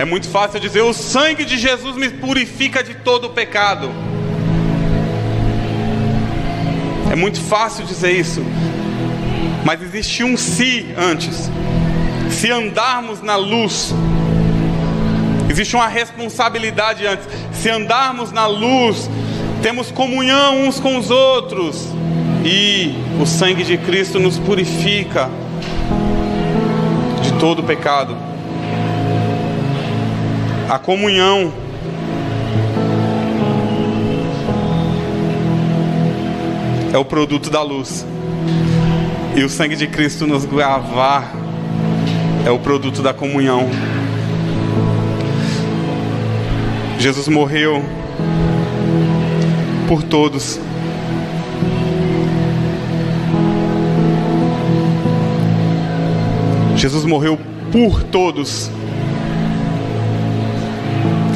É 0.00 0.04
muito 0.04 0.28
fácil 0.28 0.58
dizer: 0.58 0.82
o 0.82 0.92
sangue 0.92 1.44
de 1.44 1.56
Jesus 1.56 1.94
me 1.94 2.10
purifica 2.10 2.82
de 2.82 2.94
todo 2.94 3.30
pecado. 3.30 3.88
É 7.12 7.14
muito 7.14 7.40
fácil 7.42 7.84
dizer 7.84 8.12
isso, 8.12 8.42
mas 9.64 9.82
existe 9.82 10.24
um 10.24 10.36
se 10.36 10.86
antes. 10.96 11.50
Se 12.30 12.50
andarmos 12.50 13.22
na 13.22 13.36
luz, 13.36 13.94
existe 15.48 15.76
uma 15.76 15.88
responsabilidade 15.88 17.06
antes. 17.06 17.26
Se 17.52 17.68
andarmos 17.68 18.32
na 18.32 18.46
luz, 18.46 19.08
temos 19.62 19.90
comunhão 19.90 20.66
uns 20.66 20.80
com 20.80 20.96
os 20.96 21.10
outros, 21.10 21.88
e 22.44 22.94
o 23.20 23.26
sangue 23.26 23.62
de 23.62 23.78
Cristo 23.78 24.18
nos 24.18 24.38
purifica 24.38 25.30
de 27.22 27.32
todo 27.34 27.62
pecado. 27.62 28.16
A 30.68 30.78
comunhão 30.78 31.52
é 36.92 36.98
o 36.98 37.04
produto 37.04 37.50
da 37.50 37.62
luz. 37.62 38.04
E 39.34 39.42
o 39.42 39.48
sangue 39.48 39.74
de 39.74 39.86
Cristo 39.86 40.26
nos 40.26 40.44
gravar 40.44 41.32
é 42.44 42.50
o 42.50 42.58
produto 42.58 43.00
da 43.00 43.14
comunhão. 43.14 43.70
Jesus 46.98 47.28
morreu 47.28 47.82
por 49.88 50.02
todos. 50.02 50.60
Jesus 56.76 57.04
morreu 57.04 57.38
por 57.70 58.02
todos, 58.02 58.70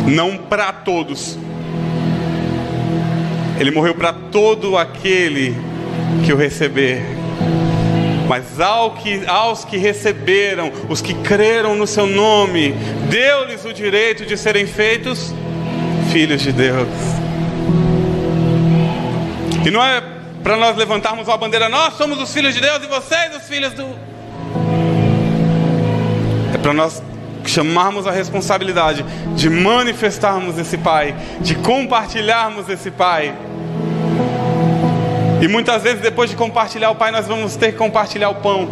não 0.06 0.36
para 0.36 0.70
todos. 0.72 1.38
Ele 3.58 3.70
morreu 3.70 3.94
para 3.94 4.12
todo 4.12 4.76
aquele 4.76 5.54
que 6.24 6.32
o 6.32 6.36
receber. 6.36 7.15
Mas 8.28 8.60
ao 8.60 8.92
que, 8.92 9.24
aos 9.26 9.64
que 9.64 9.76
receberam, 9.76 10.72
os 10.88 11.00
que 11.00 11.14
creram 11.14 11.76
no 11.76 11.86
seu 11.86 12.06
nome, 12.06 12.72
deu-lhes 13.08 13.64
o 13.64 13.72
direito 13.72 14.26
de 14.26 14.36
serem 14.36 14.66
feitos 14.66 15.32
filhos 16.12 16.42
de 16.42 16.52
Deus. 16.52 16.88
E 19.64 19.70
não 19.70 19.84
é 19.84 20.02
para 20.42 20.56
nós 20.56 20.76
levantarmos 20.76 21.26
uma 21.26 21.36
bandeira, 21.36 21.68
nós 21.68 21.94
somos 21.94 22.20
os 22.20 22.32
filhos 22.32 22.54
de 22.54 22.60
Deus 22.60 22.82
e 22.84 22.86
vocês 22.86 23.34
os 23.34 23.42
filhos 23.48 23.72
do. 23.72 23.84
É 26.54 26.58
para 26.58 26.72
nós 26.72 27.02
chamarmos 27.44 28.06
a 28.06 28.10
responsabilidade 28.10 29.04
de 29.34 29.48
manifestarmos 29.48 30.58
esse 30.58 30.78
Pai, 30.78 31.16
de 31.40 31.54
compartilharmos 31.56 32.68
esse 32.68 32.90
Pai. 32.90 33.34
E 35.40 35.48
muitas 35.48 35.82
vezes, 35.82 36.00
depois 36.00 36.30
de 36.30 36.36
compartilhar 36.36 36.90
o 36.90 36.94
Pai, 36.94 37.10
nós 37.10 37.26
vamos 37.26 37.56
ter 37.56 37.72
que 37.72 37.78
compartilhar 37.78 38.30
o 38.30 38.36
pão. 38.36 38.68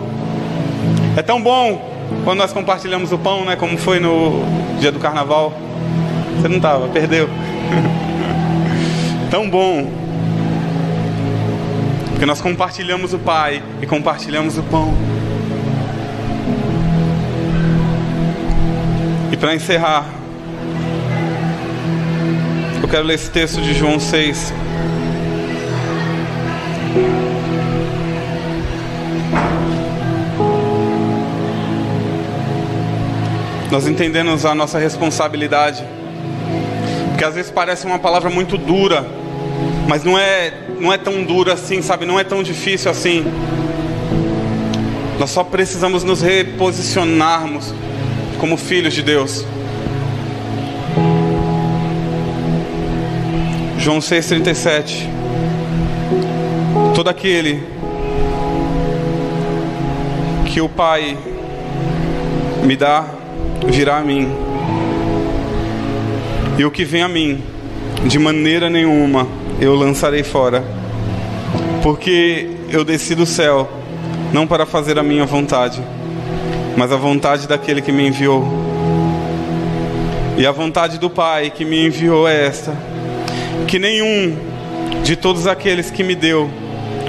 É 1.16 1.22
tão 1.22 1.40
bom 1.40 1.92
quando 2.24 2.38
nós 2.38 2.52
compartilhamos 2.52 3.12
o 3.12 3.18
pão, 3.18 3.44
né? 3.44 3.56
Como 3.56 3.76
foi 3.76 4.00
no 4.00 4.42
dia 4.80 4.90
do 4.90 4.98
carnaval. 4.98 5.52
Você 6.36 6.48
não 6.48 6.56
estava, 6.56 6.88
perdeu. 6.88 7.28
tão 9.30 9.48
bom 9.48 10.04
porque 12.24 12.26
nós 12.26 12.40
compartilhamos 12.40 13.12
o 13.12 13.18
Pai 13.18 13.62
e 13.82 13.86
compartilhamos 13.86 14.56
o 14.56 14.62
pão. 14.62 14.94
E 19.30 19.36
para 19.36 19.54
encerrar, 19.54 20.06
eu 22.80 22.88
quero 22.88 23.02
ler 23.02 23.14
esse 23.14 23.30
texto 23.30 23.60
de 23.60 23.74
João 23.74 24.00
6. 24.00 24.54
Nós 33.74 33.88
entendemos 33.88 34.46
a 34.46 34.54
nossa 34.54 34.78
responsabilidade, 34.78 35.84
porque 37.08 37.24
às 37.24 37.34
vezes 37.34 37.50
parece 37.50 37.84
uma 37.84 37.98
palavra 37.98 38.30
muito 38.30 38.56
dura, 38.56 39.04
mas 39.88 40.04
não 40.04 40.16
é 40.16 40.52
não 40.78 40.92
é 40.92 40.96
tão 40.96 41.24
duro 41.24 41.50
assim, 41.50 41.82
sabe? 41.82 42.06
Não 42.06 42.16
é 42.16 42.22
tão 42.22 42.40
difícil 42.40 42.88
assim. 42.88 43.24
Nós 45.18 45.28
só 45.30 45.42
precisamos 45.42 46.04
nos 46.04 46.22
reposicionarmos 46.22 47.74
como 48.38 48.56
filhos 48.56 48.94
de 48.94 49.02
Deus. 49.02 49.44
João 53.76 53.98
6,37 53.98 55.08
Todo 56.94 57.10
aquele 57.10 57.60
que 60.46 60.60
o 60.60 60.68
Pai 60.68 61.18
me 62.62 62.76
dá, 62.76 63.23
virá 63.68 63.98
a 63.98 64.04
mim. 64.04 64.28
E 66.56 66.64
o 66.64 66.70
que 66.70 66.84
vem 66.84 67.02
a 67.02 67.08
mim, 67.08 67.42
de 68.06 68.18
maneira 68.18 68.70
nenhuma 68.70 69.26
eu 69.60 69.74
lançarei 69.74 70.22
fora. 70.22 70.64
Porque 71.82 72.48
eu 72.70 72.84
desci 72.84 73.14
do 73.14 73.26
céu, 73.26 73.68
não 74.32 74.46
para 74.46 74.64
fazer 74.64 74.98
a 74.98 75.02
minha 75.02 75.24
vontade, 75.24 75.82
mas 76.76 76.90
a 76.90 76.96
vontade 76.96 77.46
daquele 77.46 77.82
que 77.82 77.92
me 77.92 78.06
enviou. 78.06 78.44
E 80.36 80.46
a 80.46 80.50
vontade 80.50 80.98
do 80.98 81.08
Pai 81.08 81.50
que 81.50 81.64
me 81.64 81.86
enviou 81.86 82.26
é 82.26 82.46
esta: 82.46 82.76
que 83.66 83.78
nenhum 83.78 84.36
de 85.02 85.16
todos 85.16 85.46
aqueles 85.46 85.90
que 85.90 86.02
me 86.02 86.14
deu 86.14 86.50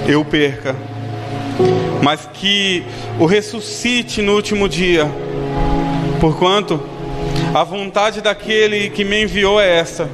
eu 0.08 0.24
perca, 0.24 0.76
mas 2.03 2.30
que 2.34 2.84
o 3.20 3.26
ressuscite 3.26 4.22
no 4.22 4.36
último 4.36 4.70
dia. 4.70 5.10
Porquanto 6.20 6.82
a 7.53 7.63
vontade 7.63 8.22
daquele 8.22 8.89
que 8.89 9.03
me 9.03 9.24
enviou 9.24 9.59
é 9.59 9.80
esta 9.80 10.09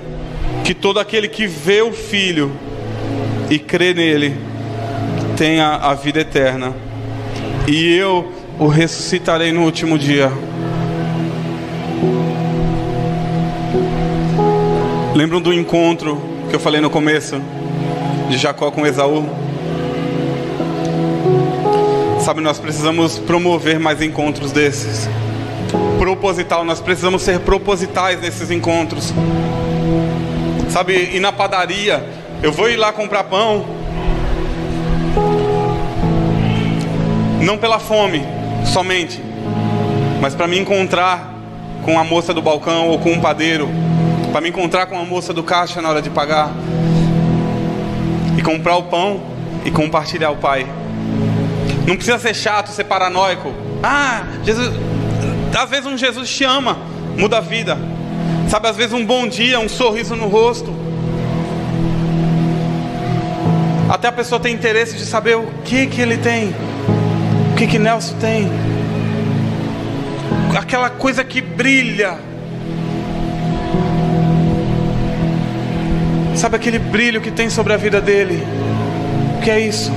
que 0.63 0.73
todo 0.73 0.99
aquele 0.99 1.27
que 1.27 1.47
vê 1.47 1.81
o 1.81 1.91
Filho 1.91 2.51
e 3.49 3.57
crê 3.59 3.93
nele 3.93 4.35
tenha 5.35 5.75
a 5.75 5.93
vida 5.93 6.19
eterna, 6.19 6.73
e 7.67 7.95
eu 7.95 8.31
o 8.59 8.67
ressuscitarei 8.67 9.51
no 9.51 9.63
último 9.63 9.97
dia. 9.97 10.31
Lembram 15.15 15.41
do 15.41 15.51
encontro 15.51 16.21
que 16.49 16.55
eu 16.55 16.59
falei 16.59 16.79
no 16.79 16.89
começo 16.89 17.41
de 18.29 18.37
Jacó 18.37 18.71
com 18.71 18.85
Esaú? 18.85 19.27
Sabe, 22.19 22.39
nós 22.39 22.59
precisamos 22.59 23.17
promover 23.17 23.79
mais 23.79 24.01
encontros 24.01 24.51
desses. 24.51 25.09
Proposital, 26.11 26.65
nós 26.65 26.81
precisamos 26.81 27.21
ser 27.21 27.39
propositais 27.39 28.19
nesses 28.19 28.51
encontros. 28.51 29.13
Sabe, 30.69 30.93
ir 30.93 31.21
na 31.21 31.31
padaria, 31.31 32.05
eu 32.43 32.51
vou 32.51 32.69
ir 32.69 32.75
lá 32.75 32.91
comprar 32.91 33.23
pão. 33.23 33.65
Não 37.41 37.57
pela 37.57 37.79
fome 37.79 38.25
somente, 38.65 39.23
mas 40.19 40.35
para 40.35 40.49
me 40.49 40.59
encontrar 40.59 41.33
com 41.81 41.97
a 41.97 42.03
moça 42.03 42.33
do 42.33 42.41
balcão 42.41 42.89
ou 42.89 42.99
com 42.99 43.13
um 43.13 43.21
padeiro, 43.21 43.69
para 44.33 44.41
me 44.41 44.49
encontrar 44.49 44.87
com 44.87 44.99
a 44.99 45.05
moça 45.05 45.33
do 45.33 45.43
caixa 45.43 45.81
na 45.81 45.87
hora 45.87 46.01
de 46.01 46.09
pagar 46.09 46.51
e 48.37 48.41
comprar 48.41 48.75
o 48.75 48.83
pão 48.83 49.21
e 49.63 49.71
compartilhar 49.71 50.31
o 50.31 50.35
Pai. 50.35 50.67
Não 51.87 51.95
precisa 51.95 52.19
ser 52.19 52.35
chato, 52.35 52.67
ser 52.67 52.83
paranoico. 52.83 53.53
Ah, 53.81 54.23
Jesus, 54.43 54.90
às 55.57 55.69
vezes 55.69 55.85
um 55.85 55.97
Jesus 55.97 56.29
te 56.29 56.43
ama, 56.43 56.77
muda 57.17 57.37
a 57.37 57.41
vida. 57.41 57.77
Sabe, 58.49 58.67
às 58.67 58.75
vezes 58.75 58.93
um 58.93 59.05
bom 59.05 59.27
dia, 59.27 59.59
um 59.59 59.69
sorriso 59.69 60.15
no 60.15 60.27
rosto. 60.27 60.73
Até 63.89 64.07
a 64.07 64.11
pessoa 64.11 64.39
tem 64.39 64.53
interesse 64.53 64.97
de 64.97 65.05
saber 65.05 65.35
o 65.35 65.45
que 65.65 65.85
que 65.87 66.01
ele 66.01 66.17
tem, 66.17 66.53
o 67.51 67.55
que 67.55 67.67
que 67.67 67.77
Nelson 67.77 68.15
tem. 68.19 68.49
Aquela 70.57 70.89
coisa 70.89 71.23
que 71.23 71.41
brilha. 71.41 72.17
Sabe 76.35 76.55
aquele 76.55 76.79
brilho 76.79 77.21
que 77.21 77.31
tem 77.31 77.49
sobre 77.49 77.73
a 77.73 77.77
vida 77.77 78.01
dele? 78.01 78.41
O 79.37 79.41
que 79.41 79.49
é 79.49 79.59
isso? 79.59 79.91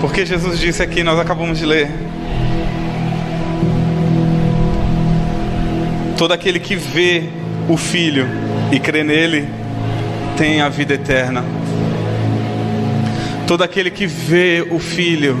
Porque 0.00 0.24
Jesus 0.24 0.60
disse 0.60 0.80
aqui, 0.80 1.02
nós 1.02 1.18
acabamos 1.18 1.58
de 1.58 1.66
ler. 1.66 1.90
Todo 6.16 6.32
aquele 6.32 6.60
que 6.60 6.76
vê 6.76 7.24
o 7.68 7.76
Filho 7.76 8.28
e 8.70 8.78
crê 8.78 9.02
nele 9.02 9.48
tem 10.36 10.60
a 10.60 10.68
vida 10.68 10.94
eterna. 10.94 11.44
Todo 13.46 13.64
aquele 13.64 13.90
que 13.90 14.06
vê 14.06 14.64
o 14.70 14.78
Filho, 14.78 15.36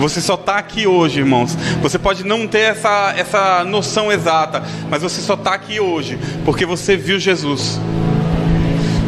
você 0.00 0.20
só 0.20 0.34
está 0.34 0.58
aqui 0.58 0.88
hoje, 0.88 1.20
irmãos. 1.20 1.56
Você 1.80 1.96
pode 1.96 2.24
não 2.24 2.46
ter 2.46 2.70
essa, 2.70 3.14
essa 3.16 3.64
noção 3.64 4.10
exata, 4.10 4.64
mas 4.90 5.02
você 5.02 5.20
só 5.20 5.34
está 5.34 5.54
aqui 5.54 5.78
hoje 5.78 6.18
porque 6.44 6.66
você 6.66 6.96
viu 6.96 7.20
Jesus. 7.20 7.80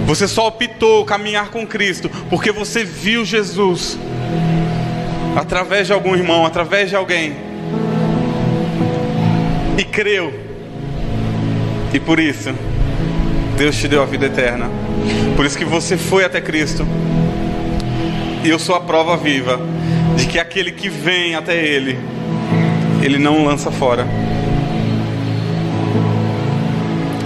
Você 0.06 0.28
só 0.28 0.48
optou 0.48 1.04
caminhar 1.04 1.50
com 1.50 1.66
Cristo 1.66 2.08
porque 2.28 2.52
você 2.52 2.84
viu 2.84 3.24
Jesus 3.24 3.98
através 5.36 5.86
de 5.86 5.92
algum 5.92 6.14
irmão, 6.14 6.44
através 6.44 6.88
de 6.88 6.96
alguém, 6.96 7.34
e 9.78 9.84
creu, 9.84 10.32
e 11.92 11.98
por 11.98 12.20
isso 12.20 12.54
Deus 13.56 13.76
te 13.76 13.86
deu 13.88 14.02
a 14.02 14.06
vida 14.06 14.24
eterna. 14.24 14.70
Por 15.36 15.44
isso 15.44 15.58
que 15.58 15.66
você 15.66 15.96
foi 15.96 16.24
até 16.24 16.40
Cristo. 16.40 16.86
E 18.42 18.48
eu 18.48 18.58
sou 18.58 18.74
a 18.74 18.80
prova 18.80 19.18
viva 19.18 19.60
de 20.16 20.26
que 20.26 20.38
aquele 20.38 20.72
que 20.72 20.88
vem 20.88 21.34
até 21.34 21.62
Ele, 21.62 21.98
Ele 23.02 23.18
não 23.18 23.44
lança 23.44 23.70
fora. 23.70 24.06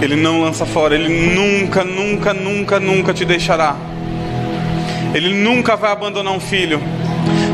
Ele 0.01 0.17
não 0.17 0.41
lança 0.41 0.65
fora, 0.65 0.93
Ele 0.93 1.07
nunca, 1.07 1.85
nunca, 1.85 2.33
nunca, 2.33 2.79
nunca 2.81 3.13
te 3.13 3.23
deixará. 3.23 3.77
Ele 5.15 5.33
nunca 5.33 5.77
vai 5.77 5.93
abandonar 5.93 6.33
um 6.33 6.41
filho. 6.41 6.81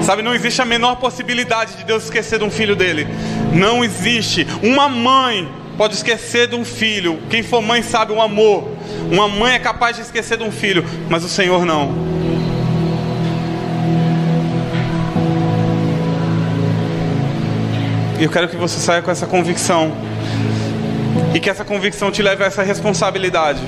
Sabe, 0.01 0.23
não 0.23 0.33
existe 0.33 0.59
a 0.63 0.65
menor 0.65 0.95
possibilidade 0.95 1.75
de 1.75 1.83
Deus 1.83 2.05
esquecer 2.05 2.39
de 2.39 2.43
um 2.43 2.49
filho 2.49 2.75
dele. 2.75 3.07
Não 3.53 3.83
existe. 3.83 4.47
Uma 4.63 4.89
mãe 4.89 5.47
pode 5.77 5.93
esquecer 5.93 6.47
de 6.47 6.55
um 6.55 6.65
filho. 6.65 7.21
Quem 7.29 7.43
for 7.43 7.61
mãe 7.61 7.83
sabe 7.83 8.11
o 8.13 8.19
amor. 8.19 8.67
Uma 9.11 9.27
mãe 9.27 9.53
é 9.53 9.59
capaz 9.59 9.95
de 9.95 10.01
esquecer 10.01 10.39
de 10.39 10.43
um 10.43 10.51
filho, 10.51 10.83
mas 11.07 11.23
o 11.23 11.29
Senhor 11.29 11.63
não. 11.63 11.93
Eu 18.19 18.29
quero 18.31 18.49
que 18.49 18.55
você 18.55 18.79
saia 18.79 19.03
com 19.03 19.11
essa 19.11 19.27
convicção. 19.27 19.95
E 21.35 21.39
que 21.39 21.47
essa 21.47 21.63
convicção 21.63 22.09
te 22.09 22.23
leve 22.23 22.43
a 22.43 22.47
essa 22.47 22.63
responsabilidade 22.63 23.61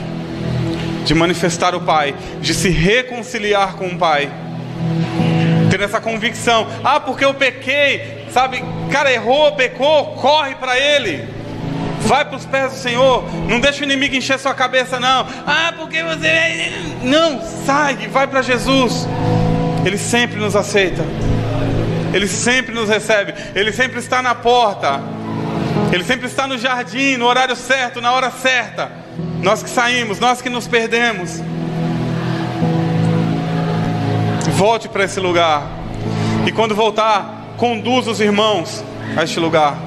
de 1.03 1.13
manifestar 1.13 1.75
o 1.75 1.81
Pai, 1.81 2.15
de 2.41 2.53
se 2.53 2.69
reconciliar 2.69 3.75
com 3.75 3.87
o 3.87 3.97
Pai 3.97 4.31
tendo 5.73 5.85
essa 5.85 5.99
convicção. 5.99 6.67
Ah, 6.83 6.99
porque 6.99 7.25
eu 7.25 7.33
pequei, 7.33 8.27
sabe? 8.31 8.63
Cara, 8.91 9.11
errou, 9.11 9.53
pecou, 9.53 10.13
corre 10.17 10.53
para 10.53 10.77
Ele. 10.77 11.27
Vai 12.01 12.23
para 12.23 12.37
os 12.37 12.45
pés 12.45 12.73
do 12.73 12.77
Senhor. 12.77 13.23
Não 13.47 13.59
deixa 13.59 13.81
o 13.81 13.83
inimigo 13.83 14.15
encher 14.15 14.37
sua 14.37 14.53
cabeça, 14.53 14.99
não. 14.99 15.25
Ah, 15.47 15.73
porque 15.75 16.03
você. 16.03 16.27
É- 16.27 16.71
não, 17.01 17.41
sai, 17.65 17.95
vai 18.11 18.27
para 18.27 18.43
Jesus. 18.43 19.07
Ele 19.83 19.97
sempre 19.97 20.39
nos 20.39 20.55
aceita. 20.55 21.03
Ele 22.13 22.27
sempre 22.27 22.75
nos 22.75 22.87
recebe. 22.87 23.33
Ele 23.55 23.71
sempre 23.71 23.97
está 23.97 24.21
na 24.21 24.35
porta. 24.35 25.01
Ele 25.91 26.03
sempre 26.03 26.27
está 26.27 26.45
no 26.45 26.55
jardim, 26.55 27.17
no 27.17 27.25
horário 27.25 27.55
certo, 27.55 27.99
na 27.99 28.11
hora 28.11 28.29
certa. 28.29 29.02
Nós 29.43 29.61
que 29.61 29.69
saímos, 29.69 30.19
nós 30.19 30.41
que 30.41 30.49
nos 30.49 30.67
perdemos. 30.67 31.41
Volte 34.55 34.87
para 34.87 35.03
esse 35.03 35.19
lugar. 35.19 35.67
E 36.47 36.51
quando 36.51 36.73
voltar, 36.73 37.53
conduza 37.57 38.09
os 38.09 38.21
irmãos 38.21 38.81
a 39.17 39.23
este 39.25 39.41
lugar. 39.41 39.77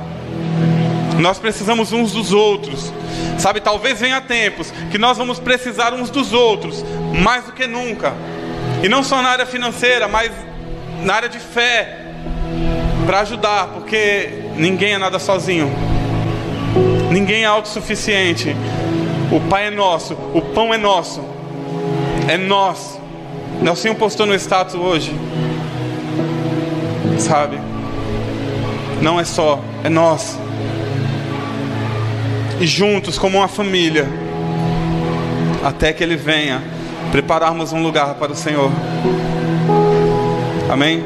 Nós 1.18 1.38
precisamos 1.38 1.90
uns 1.90 2.12
dos 2.12 2.34
outros. 2.34 2.92
Sabe, 3.38 3.62
talvez 3.62 3.98
venha 3.98 4.20
tempos 4.20 4.70
que 4.90 4.98
nós 4.98 5.16
vamos 5.16 5.38
precisar 5.38 5.94
uns 5.94 6.10
dos 6.10 6.34
outros 6.34 6.84
mais 7.22 7.44
do 7.44 7.52
que 7.52 7.66
nunca. 7.66 8.12
E 8.82 8.90
não 8.90 9.02
só 9.02 9.22
na 9.22 9.30
área 9.30 9.46
financeira, 9.46 10.06
mas 10.06 10.30
na 11.02 11.14
área 11.14 11.30
de 11.30 11.38
fé 11.38 11.98
para 13.06 13.20
ajudar, 13.20 13.68
porque 13.68 14.28
ninguém 14.54 14.92
é 14.94 14.98
nada 14.98 15.18
sozinho. 15.18 15.72
Ninguém 17.10 17.44
é 17.44 17.46
autossuficiente. 17.46 18.54
O 19.30 19.40
Pai 19.48 19.66
é 19.66 19.70
nosso, 19.70 20.14
o 20.34 20.40
pão 20.40 20.72
é 20.72 20.78
nosso. 20.78 21.20
É 22.28 22.36
nós. 22.36 22.98
Nelson 23.60 23.94
postou 23.94 24.26
no 24.26 24.34
status 24.34 24.74
hoje. 24.74 25.14
Sabe? 27.18 27.58
Não 29.00 29.18
é 29.18 29.24
só, 29.24 29.60
é 29.82 29.88
nós. 29.88 30.38
E 32.60 32.66
juntos, 32.66 33.18
como 33.18 33.38
uma 33.38 33.48
família, 33.48 34.08
até 35.64 35.92
que 35.92 36.02
Ele 36.02 36.16
venha, 36.16 36.62
prepararmos 37.10 37.72
um 37.72 37.82
lugar 37.82 38.14
para 38.14 38.32
o 38.32 38.36
Senhor. 38.36 38.70
Amém? 40.70 41.04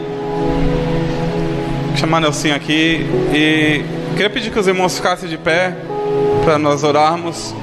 Vou 1.89 1.97
chamar 1.97 2.21
Nelson 2.21 2.53
aqui 2.53 3.07
e 3.33 3.85
queria 4.13 4.31
pedir 4.31 4.51
que 4.51 4.59
os 4.59 4.67
irmãos 4.67 4.97
ficassem 4.97 5.29
de 5.29 5.37
pé 5.37 5.77
para 6.45 6.59
nós 6.59 6.83
orarmos. 6.83 7.55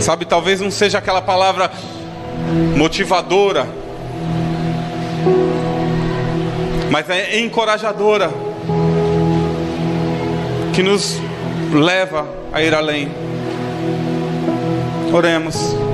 Sabe, 0.00 0.24
talvez 0.24 0.60
não 0.60 0.70
seja 0.70 0.98
aquela 0.98 1.22
palavra 1.22 1.70
motivadora, 2.76 3.68
mas 6.90 7.08
é 7.08 7.38
encorajadora, 7.38 8.30
que 10.74 10.82
nos 10.82 11.20
leva 11.72 12.26
a 12.52 12.60
ir 12.60 12.74
além. 12.74 13.10
Oremos. 15.12 15.91